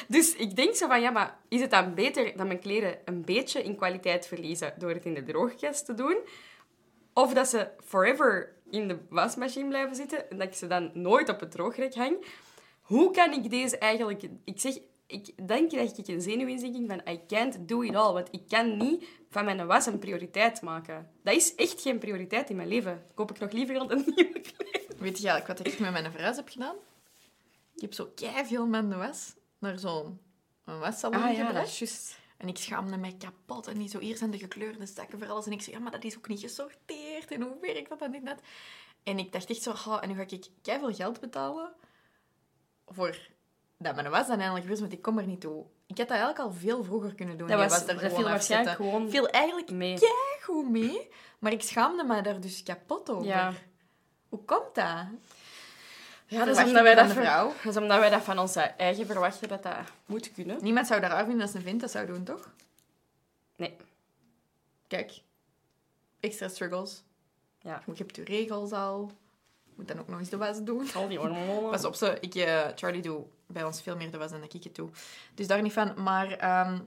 Dus 0.09 0.35
ik 0.35 0.57
denk 0.57 0.75
zo 0.75 0.87
van, 0.89 1.01
ja, 1.01 1.11
maar 1.11 1.39
is 1.49 1.61
het 1.61 1.71
dan 1.71 1.95
beter 1.95 2.37
dat 2.37 2.47
mijn 2.47 2.59
kleren 2.59 2.99
een 3.05 3.25
beetje 3.25 3.63
in 3.63 3.77
kwaliteit 3.77 4.27
verliezen 4.27 4.75
door 4.79 4.91
het 4.91 5.05
in 5.05 5.15
de 5.15 5.23
droogkast 5.23 5.85
te 5.85 5.95
doen? 5.95 6.17
Of 7.18 7.33
dat 7.33 7.48
ze 7.48 7.68
forever 7.85 8.55
in 8.70 8.88
de 8.88 8.98
wasmachine 9.09 9.68
blijven 9.68 9.96
zitten 9.96 10.31
en 10.31 10.38
dat 10.38 10.46
ik 10.46 10.55
ze 10.55 10.66
dan 10.66 10.90
nooit 10.94 11.29
op 11.29 11.40
het 11.40 11.50
droogrek 11.50 11.94
hang? 11.94 12.26
Hoe 12.81 13.11
kan 13.11 13.33
ik 13.33 13.50
deze 13.50 13.79
eigenlijk... 13.79 14.22
Ik 14.44 14.61
zeg, 14.61 14.79
ik, 15.07 15.48
dan 15.48 15.68
krijg 15.68 15.96
ik 15.96 16.09
een 16.09 16.20
zenuwinzinking 16.20 16.88
van 16.88 17.12
I 17.14 17.20
can't 17.26 17.68
do 17.68 17.83
it 17.83 17.94
all, 17.94 18.12
want 18.12 18.29
ik 18.31 18.48
kan 18.48 18.76
niet 18.76 19.09
van 19.31 19.44
mijn 19.44 19.66
was 19.66 19.87
een 19.87 19.98
prioriteit 19.98 20.62
maken. 20.62 21.11
Dat 21.22 21.35
is 21.35 21.55
echt 21.55 21.81
geen 21.81 21.98
prioriteit 21.98 22.50
in 22.50 22.57
mijn 22.57 22.68
leven. 22.68 23.05
Koop 23.14 23.31
ik 23.31 23.38
nog 23.38 23.52
liever 23.52 23.76
een 23.76 24.05
nieuwe 24.16 24.40
kleren. 24.40 24.98
Weet 24.98 25.18
je 25.18 25.42
wat 25.46 25.66
ik 25.66 25.79
met 25.79 25.92
mijn 25.92 26.12
verhuis 26.12 26.37
heb 26.37 26.48
gedaan? 26.48 26.76
Ik 27.74 27.81
heb 27.81 27.94
zo 27.94 28.12
veel 28.44 28.70
de 28.70 28.96
was 28.96 29.35
naar 29.59 29.79
zo'n 29.79 30.20
wassalon 30.64 31.22
Ah 31.22 31.37
ja, 31.37 31.52
dat 31.52 31.68
gebracht. 31.70 32.18
En 32.37 32.49
ik 32.49 32.59
schaamde 32.59 32.96
mij 32.96 33.16
kapot. 33.18 33.66
En 33.66 33.79
die 33.79 33.88
zo, 33.88 33.99
hier 33.99 34.16
zijn 34.16 34.31
de 34.31 34.38
gekleurde 34.38 34.87
zakken 34.87 35.18
voor 35.18 35.29
alles. 35.29 35.46
En 35.46 35.53
ik 35.53 35.62
zei, 35.62 35.77
ja, 35.77 35.83
maar 35.83 35.92
dat 35.92 36.05
is 36.05 36.16
ook 36.16 36.29
niet 36.29 36.40
gesorteerd. 36.40 37.31
En 37.31 37.42
hoe 37.42 37.57
werkt 37.61 37.88
dat 37.88 37.99
dan 37.99 38.11
niet 38.11 38.22
net? 38.22 38.40
En 39.03 39.18
ik 39.18 39.33
dacht 39.33 39.51
echt 39.51 39.62
zo, 39.62 39.70
oh, 39.70 39.99
en 40.01 40.09
nu 40.09 40.14
ga 40.14 40.25
ik 40.29 40.46
veel 40.62 40.94
geld 40.94 41.20
betalen 41.20 41.75
voor 42.87 43.35
dat 43.79 43.94
mijn 43.94 44.11
was 44.11 44.27
dan 44.27 44.40
eindelijk 44.40 44.68
was, 44.68 44.81
want 44.81 44.92
ik 44.92 45.03
kom 45.03 45.18
er 45.18 45.27
niet 45.27 45.40
toe. 45.40 45.64
Ik 45.87 45.99
had 45.99 46.09
dat 46.09 46.16
eigenlijk 46.16 46.38
al 46.38 46.53
veel 46.53 46.85
vroeger 46.85 47.14
kunnen 47.14 47.38
doen. 47.38 47.49
Dat, 47.49 47.59
was, 47.59 47.81
er 47.81 47.87
dat 47.87 47.99
gewoon 47.99 48.40
viel 48.40 48.66
gewoon 48.75 49.11
viel 49.11 49.29
eigenlijk 49.29 49.70
mee. 49.70 49.99
goed 50.42 50.70
mee, 50.70 51.09
maar 51.38 51.53
ik 51.53 51.62
schaamde 51.62 52.05
me 52.05 52.20
daar 52.20 52.40
dus 52.40 52.62
kapot 52.62 53.11
over. 53.11 53.27
Ja. 53.27 53.53
Hoe 54.29 54.44
komt 54.44 54.75
dat? 54.75 55.07
Ja, 56.27 56.45
dat 56.45 56.57
is, 56.59 56.65
omdat 56.65 56.83
wij 56.83 56.95
dat 56.95 57.07
de 57.07 57.15
vrouw? 57.15 57.47
dat 57.62 57.75
is 57.75 57.77
omdat 57.77 57.99
wij 57.99 58.11
dat 58.11 58.23
van 58.23 58.39
onze 58.39 58.61
eigen 58.61 59.07
verwachten 59.07 59.49
dat 59.49 59.62
dat 59.62 59.77
moet 60.07 60.33
kunnen. 60.33 60.59
Niemand 60.62 60.87
zou 60.87 61.01
dat 61.01 61.11
raar 61.11 61.25
vinden 61.25 61.43
als 61.43 61.55
een 61.55 61.62
vent 61.62 61.81
dat 61.81 61.91
zou 61.91 62.07
doen, 62.07 62.25
toch? 62.25 62.51
Nee. 63.57 63.77
Kijk, 64.87 65.12
extra 66.21 66.49
struggles. 66.49 67.03
Ja. 67.61 67.83
Je 67.87 67.93
hebt 67.97 68.17
je 68.17 68.25
regels 68.25 68.73
al. 68.73 69.11
Je 69.65 69.73
moet 69.77 69.89
dan 69.89 69.99
ook 69.99 70.09
nog 70.09 70.19
eens 70.19 70.29
de 70.29 70.37
was 70.37 70.62
doen. 70.62 70.93
Al 70.95 71.09
die 71.09 71.19
hormonen. 71.19 71.71
Pas 71.71 71.85
op, 71.85 71.95
ze. 71.95 72.17
Ik, 72.21 72.35
eh, 72.35 72.67
Charlie 72.75 73.03
doet 73.03 73.27
bij 73.47 73.65
ons 73.65 73.83
veel 73.83 73.97
meer 73.97 74.11
de 74.11 74.19
was 74.19 74.31
dan 74.31 74.41
dat 74.41 74.55
ik 74.55 74.65
het 74.65 74.75
doe. 74.75 74.91
Dus 75.35 75.47
daar 75.47 75.62
niet 75.62 75.73
van. 75.73 76.03
Maar 76.03 76.31
ehm, 76.31 76.79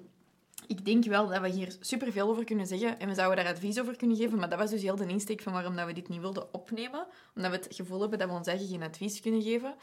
ik 0.68 0.86
denk 0.86 1.06
wel 1.06 1.28
dat 1.28 1.42
we 1.42 1.48
hier 1.50 1.76
superveel 1.80 2.30
over 2.30 2.44
kunnen 2.44 2.68
zeggen. 2.68 3.00
En 3.00 3.08
we 3.08 3.14
zouden 3.14 3.44
daar 3.44 3.54
advies 3.54 3.80
over 3.80 3.96
kunnen 3.96 4.18
geven. 4.18 4.40
Maar 4.40 4.50
dat 4.50 4.60
was 4.60 4.70
dus 4.70 4.82
heel 4.82 4.96
de 4.96 5.08
insteek 5.08 5.42
van 5.42 5.54
waarom 5.54 5.76
dat 5.76 5.86
we 5.86 5.94
dit 5.94 6.10
niet 6.10 6.20
wilden 6.22 6.54
opnemen. 6.54 7.08
Omdat 7.36 7.52
we 7.52 7.58
het 7.58 7.68
gevoel 7.76 8.00
hebben 8.02 8.20
dat 8.20 8.28
we 8.30 8.34
ons 8.36 8.48
eigen 8.48 8.68
geen 8.68 8.84
advies 8.84 9.22
kunnen 9.22 9.42
geven. 9.42 9.76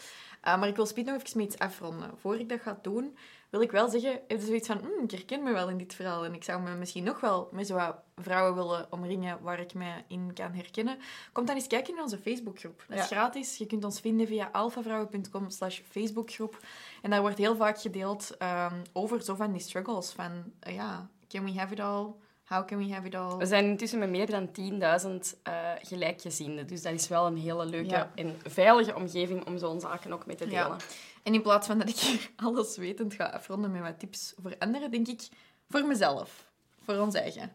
Uh, 0.44 0.58
maar 0.58 0.68
ik 0.68 0.76
wil 0.76 0.86
Speed 0.86 1.06
nog 1.06 1.14
even 1.22 1.38
met 1.38 1.46
iets 1.46 1.58
afronden. 1.58 2.10
Voor 2.20 2.38
ik 2.38 2.48
dat 2.48 2.60
ga 2.60 2.78
doen, 2.82 3.16
wil 3.50 3.60
ik 3.60 3.70
wel 3.70 3.88
zeggen... 3.88 4.10
Heb 4.28 4.40
je 4.40 4.46
zoiets 4.46 4.66
van, 4.66 4.78
"Hmm, 4.78 5.04
ik 5.04 5.10
herken 5.10 5.42
me 5.42 5.52
wel 5.52 5.68
in 5.68 5.78
dit 5.78 5.94
verhaal. 5.94 6.24
En 6.24 6.34
ik 6.34 6.44
zou 6.44 6.62
me 6.62 6.74
misschien 6.74 7.04
nog 7.04 7.20
wel 7.20 7.48
met 7.52 7.66
zo 7.66 7.74
wat 7.74 7.96
vrouwen 8.16 8.54
willen 8.54 8.86
omringen 8.92 9.38
waar 9.42 9.60
ik 9.60 9.74
me 9.74 9.92
in 10.08 10.30
kan 10.34 10.52
herkennen. 10.52 10.98
Kom 11.32 11.44
dan 11.46 11.54
eens 11.54 11.66
kijken 11.66 11.94
in 11.96 12.02
onze 12.02 12.18
Facebookgroep. 12.18 12.84
Dat 12.88 12.98
is 12.98 13.08
Ja. 13.08 13.16
gratis. 13.16 13.56
Je 13.56 13.66
kunt 13.66 13.84
ons 13.84 14.00
vinden 14.00 14.26
via 14.26 14.48
alfavrouwen.com 14.52 15.50
slash 15.50 15.80
Facebookgroep. 15.90 16.58
En 17.06 17.12
daar 17.12 17.20
wordt 17.20 17.38
heel 17.38 17.56
vaak 17.56 17.80
gedeeld 17.80 18.36
ehm, 18.36 18.74
over 18.92 19.22
zo 19.22 19.34
van 19.34 19.52
die 19.52 19.60
struggles. 19.60 20.12
Van, 20.12 20.52
eh, 20.60 20.74
ja, 20.74 21.08
can 21.28 21.44
we 21.44 21.58
have 21.58 21.72
it 21.72 21.80
all? 21.80 22.06
How 22.44 22.66
can 22.66 22.78
we 22.78 22.92
have 22.92 23.06
it 23.06 23.14
all? 23.14 23.36
We 23.36 23.46
zijn 23.46 23.64
intussen 23.64 23.98
met 23.98 24.10
meer 24.10 24.30
dan 24.30 24.50
10.000 24.52 25.36
eh 25.42 25.70
gelijkgezienden. 25.82 26.66
Dus 26.66 26.82
dat 26.82 26.92
is 26.92 27.08
wel 27.08 27.26
een 27.26 27.36
hele 27.36 27.66
leuke 27.66 27.88
Ja. 27.90 28.10
en 28.14 28.36
veilige 28.44 28.94
omgeving 28.94 29.46
om 29.46 29.58
zo'n 29.58 29.80
zaken 29.80 30.12
ook 30.12 30.26
mee 30.26 30.36
te 30.36 30.50
Ja. 30.50 30.62
delen. 30.62 30.78
En 31.22 31.34
in 31.34 31.42
plaats 31.42 31.66
van 31.66 31.78
dat 31.78 31.88
ik 31.88 31.96
hier 31.98 32.30
alles 32.46 32.76
wetend 32.76 33.14
ga 33.14 33.24
afronden 33.24 33.70
met 33.70 33.82
wat 33.82 33.98
tips 33.98 34.34
voor 34.42 34.54
anderen, 34.58 34.90
denk 34.90 35.06
ik 35.08 35.28
voor 35.68 35.84
mezelf. 35.84 36.46
Voor 36.84 36.96
ons 36.98 37.14
eigen. 37.14 37.52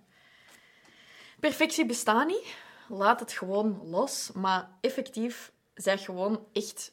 Perfectie 1.39 1.85
bestaat 1.85 2.27
niet. 2.27 2.55
Laat 2.87 3.19
het 3.19 3.31
gewoon 3.31 3.81
los. 3.83 4.31
Maar 4.33 4.69
effectief, 4.81 5.51
zeg 5.73 6.05
gewoon 6.05 6.45
echt 6.53 6.91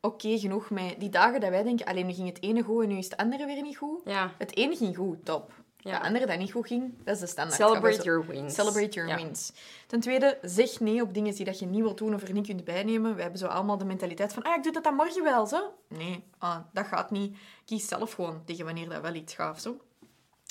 oké 0.00 0.38
genoeg 0.38 0.70
met 0.70 0.94
die 0.98 1.08
dagen 1.10 1.40
dat 1.40 1.50
wij 1.50 1.62
denken, 1.62 1.86
alleen 1.86 2.06
nu 2.06 2.12
ging 2.12 2.28
het 2.28 2.42
ene 2.42 2.62
goed 2.62 2.82
en 2.82 2.88
nu 2.88 2.96
is 2.96 3.04
het 3.04 3.16
andere 3.16 3.46
weer 3.46 3.62
niet 3.62 3.76
goed. 3.76 4.00
Ja. 4.04 4.34
Het 4.38 4.56
ene 4.56 4.76
ging 4.76 4.96
goed, 4.96 5.24
top. 5.24 5.52
Ja. 5.76 5.90
Ja. 5.90 5.98
anderen 6.00 6.28
dat 6.28 6.38
niet 6.38 6.52
goed 6.52 6.66
ging, 6.66 6.94
dat 7.04 7.14
is 7.14 7.20
de 7.20 7.26
standaard. 7.26 7.60
Celebrate 7.60 7.96
zo- 7.96 8.02
your 8.02 8.26
wins. 8.26 8.54
Celebrate 8.54 8.88
your 8.94 9.08
Ja. 9.10 9.16
wins. 9.16 9.52
Ten 9.86 10.00
tweede, 10.00 10.38
zeg 10.42 10.80
nee 10.80 11.02
op 11.02 11.14
dingen 11.14 11.34
die 11.34 11.44
dat 11.44 11.58
je 11.58 11.66
niet 11.66 11.80
wilt 11.82 11.98
doen 11.98 12.14
of 12.14 12.22
er 12.22 12.32
niet 12.32 12.46
kunt 12.46 12.64
bijnemen. 12.64 13.14
We 13.16 13.22
hebben 13.22 13.38
zo 13.38 13.46
allemaal 13.46 13.78
de 13.78 13.84
mentaliteit 13.84 14.32
van, 14.32 14.42
ah, 14.42 14.56
ik 14.56 14.62
doe 14.62 14.72
dat 14.72 14.84
dan 14.84 14.94
morgen 14.94 15.22
wel, 15.24 15.46
zo. 15.46 15.72
Nee, 15.88 16.24
ah, 16.38 16.56
dat 16.72 16.86
gaat 16.86 17.10
niet. 17.10 17.36
Kies 17.64 17.88
zelf 17.88 18.12
gewoon 18.12 18.42
tegen 18.44 18.64
wanneer 18.64 18.88
dat 18.88 19.02
wel 19.02 19.14
iets 19.14 19.34
gaat 19.34 19.54
of 19.54 19.60
zo. 19.60 19.76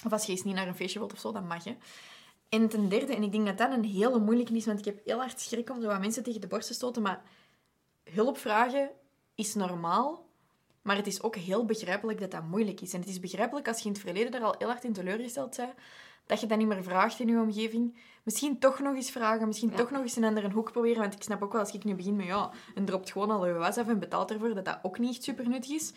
Of 0.06 0.12
als 0.12 0.26
je 0.26 0.32
eens 0.32 0.44
niet 0.44 0.56
naar 0.56 0.68
een 0.68 0.76
feestje 0.76 1.00
wilt 1.00 1.14
of 1.14 1.20
zo, 1.20 1.32
dan 1.32 1.48
mag 1.48 1.64
je. 1.64 1.76
En 2.50 2.70
ten 2.70 2.90
derde, 2.90 3.16
en 3.16 3.24
ik 3.24 3.32
denk 3.32 3.46
dat 3.46 3.58
dat 3.58 3.72
een 3.72 3.86
hele 3.86 4.20
moeilijke 4.20 4.54
is, 4.56 4.66
want 4.66 4.80
ik 4.80 4.86
heb 4.86 5.00
heel 5.06 5.18
hard 5.20 5.40
schrik 5.40 5.70
om 5.70 5.82
zo 5.82 5.88
wat 5.88 6.00
mensen 6.00 6.24
tegen 6.24 6.42
de 6.42 6.48
borst 6.48 6.68
te 6.68 6.74
stoten, 6.74 7.02
maar 7.02 7.22
hulp 8.04 8.38
vragen 8.38 8.90
is 9.39 9.56
normaal, 9.56 10.25
maar 10.82 10.95
het 10.95 11.08
is 11.08 11.21
ook 11.21 11.36
heel 11.36 11.65
begrijpelijk 11.65 12.19
dat 12.19 12.32
dat 12.32 12.43
moeilijk 12.43 12.82
is. 12.82 12.93
En 12.93 12.99
het 12.99 13.10
is 13.10 13.19
begrijpelijk 13.19 13.67
als 13.67 13.78
je 13.80 13.86
in 13.86 13.91
het 13.91 14.02
verleden 14.02 14.32
daar 14.32 14.41
al 14.41 14.56
heel 14.58 14.67
hard 14.67 14.84
in 14.84 14.93
teleurgesteld 14.93 15.56
bent, 15.56 15.73
dat 16.25 16.39
je 16.39 16.47
dat 16.47 16.58
niet 16.58 16.67
meer 16.67 16.84
vraagt 16.84 17.19
in 17.19 17.28
je 17.28 17.39
omgeving. 17.39 17.97
Misschien 18.23 18.60
toch 18.60 18.80
nog 18.80 18.95
eens 18.95 19.12
vragen, 19.12 19.47
misschien 19.47 19.69
Ja. 19.69 19.75
toch 19.75 19.91
nog 19.91 20.02
eens 20.02 20.15
een 20.15 20.23
andere 20.23 20.52
hoek 20.52 20.71
proberen. 20.71 20.99
Want 21.02 21.13
ik 21.13 21.23
snap 21.23 21.43
ook 21.43 21.52
wel, 21.52 21.62
als 21.62 21.71
ik 21.71 21.84
nu 21.84 21.95
begin 21.95 22.15
met 22.15 22.25
ja, 22.25 22.52
en 22.75 22.86
dropt 22.86 23.12
gewoon 23.12 23.32
al 23.32 23.47
je 23.47 23.54
was 23.54 23.78
af 23.78 23.88
en 23.88 23.99
betaalt 23.99 24.32
ervoor, 24.32 24.54
dat 24.54 24.65
dat 24.65 24.80
ook 24.82 24.99
niet 24.99 25.10
echt 25.10 25.23
super 25.23 25.49
nuttig 25.49 25.71
is. 25.71 25.93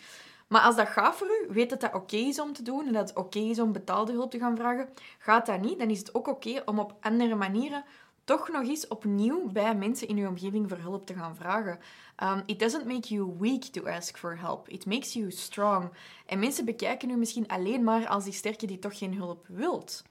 Maar 0.47 0.61
als 0.61 0.75
dat 0.75 0.87
gaat 0.87 1.15
voor 1.15 1.27
u, 1.27 1.53
weet 1.53 1.69
dat 1.69 1.81
dat 1.81 1.93
oké 1.93 2.15
is 2.15 2.39
om 2.39 2.53
te 2.53 2.63
doen 2.63 2.87
en 2.87 2.93
dat 2.93 3.09
het 3.09 3.17
oké 3.17 3.39
is 3.39 3.59
om 3.59 3.71
betaalde 3.71 4.11
hulp 4.11 4.31
te 4.31 4.39
gaan 4.39 4.57
vragen. 4.57 4.89
Gaat 5.17 5.45
dat 5.45 5.61
niet, 5.61 5.79
dan 5.79 5.89
is 5.89 5.99
het 5.99 6.15
ook 6.15 6.27
oké 6.27 6.61
om 6.65 6.79
op 6.79 6.95
andere 6.99 7.35
manieren 7.35 7.83
toch 8.23 8.49
nog 8.49 8.67
eens 8.67 8.87
opnieuw 8.87 9.51
bij 9.51 9.75
mensen 9.75 10.07
in 10.07 10.17
uw 10.17 10.27
omgeving 10.27 10.69
voor 10.69 10.77
hulp 10.77 11.05
te 11.05 11.13
gaan 11.13 11.35
vragen. 11.35 11.79
Um, 12.23 12.43
it 12.45 12.59
doesn't 12.59 12.85
make 12.85 13.13
you 13.13 13.35
weak 13.39 13.61
to 13.61 13.87
ask 13.87 14.17
for 14.17 14.39
help. 14.39 14.69
It 14.69 14.85
makes 14.85 15.13
you 15.13 15.31
strong. 15.31 15.91
En 16.25 16.39
mensen 16.39 16.65
bekijken 16.65 17.09
u 17.09 17.15
misschien 17.15 17.47
alleen 17.47 17.83
maar 17.83 18.07
als 18.07 18.23
die 18.23 18.33
sterke 18.33 18.65
die 18.65 18.79
toch 18.79 18.97
geen 18.97 19.15
hulp 19.15 19.45
wilt. 19.47 20.03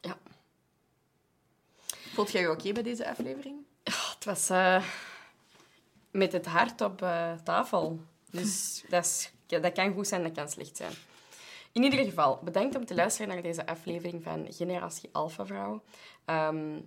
Ja. 0.00 0.18
Voelt 2.12 2.30
jij 2.30 2.40
je 2.40 2.50
oké 2.50 2.72
bij 2.72 2.82
deze 2.82 3.08
aflevering? 3.08 3.56
Het 3.82 4.24
was 4.24 4.50
eh, 4.50 4.84
met 6.10 6.32
het 6.32 6.46
hart 6.46 6.80
op 6.80 7.02
eh, 7.02 7.32
tafel. 7.44 8.00
Dus 8.30 8.82
dat, 8.88 9.04
is, 9.04 9.32
dat 9.46 9.72
kan 9.72 9.92
goed 9.92 10.08
zijn, 10.08 10.22
dat 10.22 10.32
kan 10.32 10.48
slecht 10.48 10.76
zijn. 10.76 10.92
In 11.74 11.82
ieder 11.82 12.04
geval, 12.04 12.40
bedankt 12.42 12.76
om 12.76 12.84
te 12.84 12.94
luisteren 12.94 13.28
naar 13.28 13.42
deze 13.42 13.66
aflevering 13.66 14.22
van 14.22 14.46
Generatie 14.48 15.08
Alpha 15.12 15.46
Vrouw. 15.46 15.82
Ehm, 16.24 16.80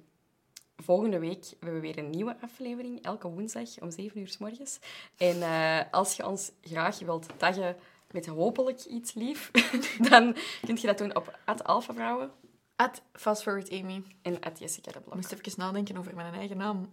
volgende 0.75 1.19
week 1.19 1.45
hebben 1.49 1.73
we 1.73 1.87
weer 1.87 1.97
een 1.97 2.09
nieuwe 2.09 2.37
aflevering, 2.41 3.01
elke 3.01 3.27
woensdag 3.27 3.79
om 3.81 3.91
7 3.91 4.19
uur 4.19 4.27
s 4.27 4.37
morgens. 4.37 4.79
En 5.17 5.41
eh, 5.41 5.79
als 5.91 6.15
je 6.15 6.27
ons 6.27 6.51
graag 6.61 6.99
wilt 6.99 7.27
taggen 7.37 7.75
met 8.11 8.25
hopelijk 8.25 8.85
iets 8.85 9.13
lief, 9.13 9.51
dan 10.09 10.35
kun 10.65 10.77
je 10.81 10.87
dat 10.87 10.97
doen 10.97 11.15
op 11.15 11.39
@alphavrouwen 11.63 12.31
At 12.79 13.01
Fast 13.13 13.43
Forward 13.43 13.71
Amy. 13.71 14.03
en 14.21 14.39
Jessica 14.59 14.91
de 14.91 14.99
Blok. 14.99 15.07
Ik 15.07 15.13
moest 15.13 15.31
even 15.31 15.59
nadenken 15.59 15.97
over 15.97 16.15
mijn 16.15 16.33
eigen 16.33 16.57
naam. 16.57 16.89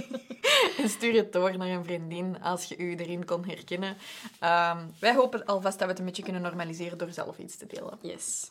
en 0.78 0.88
stuur 0.88 1.14
het 1.14 1.32
door 1.32 1.56
naar 1.56 1.68
een 1.68 1.84
vriendin 1.84 2.42
als 2.42 2.64
je 2.64 2.76
u 2.76 2.94
erin 2.94 3.24
kon 3.24 3.44
herkennen. 3.44 3.96
Ehm, 4.40 4.86
wij 5.00 5.14
hopen 5.14 5.44
alvast 5.44 5.78
dat 5.78 5.86
we 5.86 5.90
het 5.90 5.98
een 5.98 6.04
beetje 6.04 6.22
kunnen 6.22 6.42
normaliseren 6.42 6.98
door 6.98 7.10
zelf 7.10 7.38
iets 7.38 7.56
te 7.56 7.66
delen. 7.66 7.98
Yes. 8.02 8.50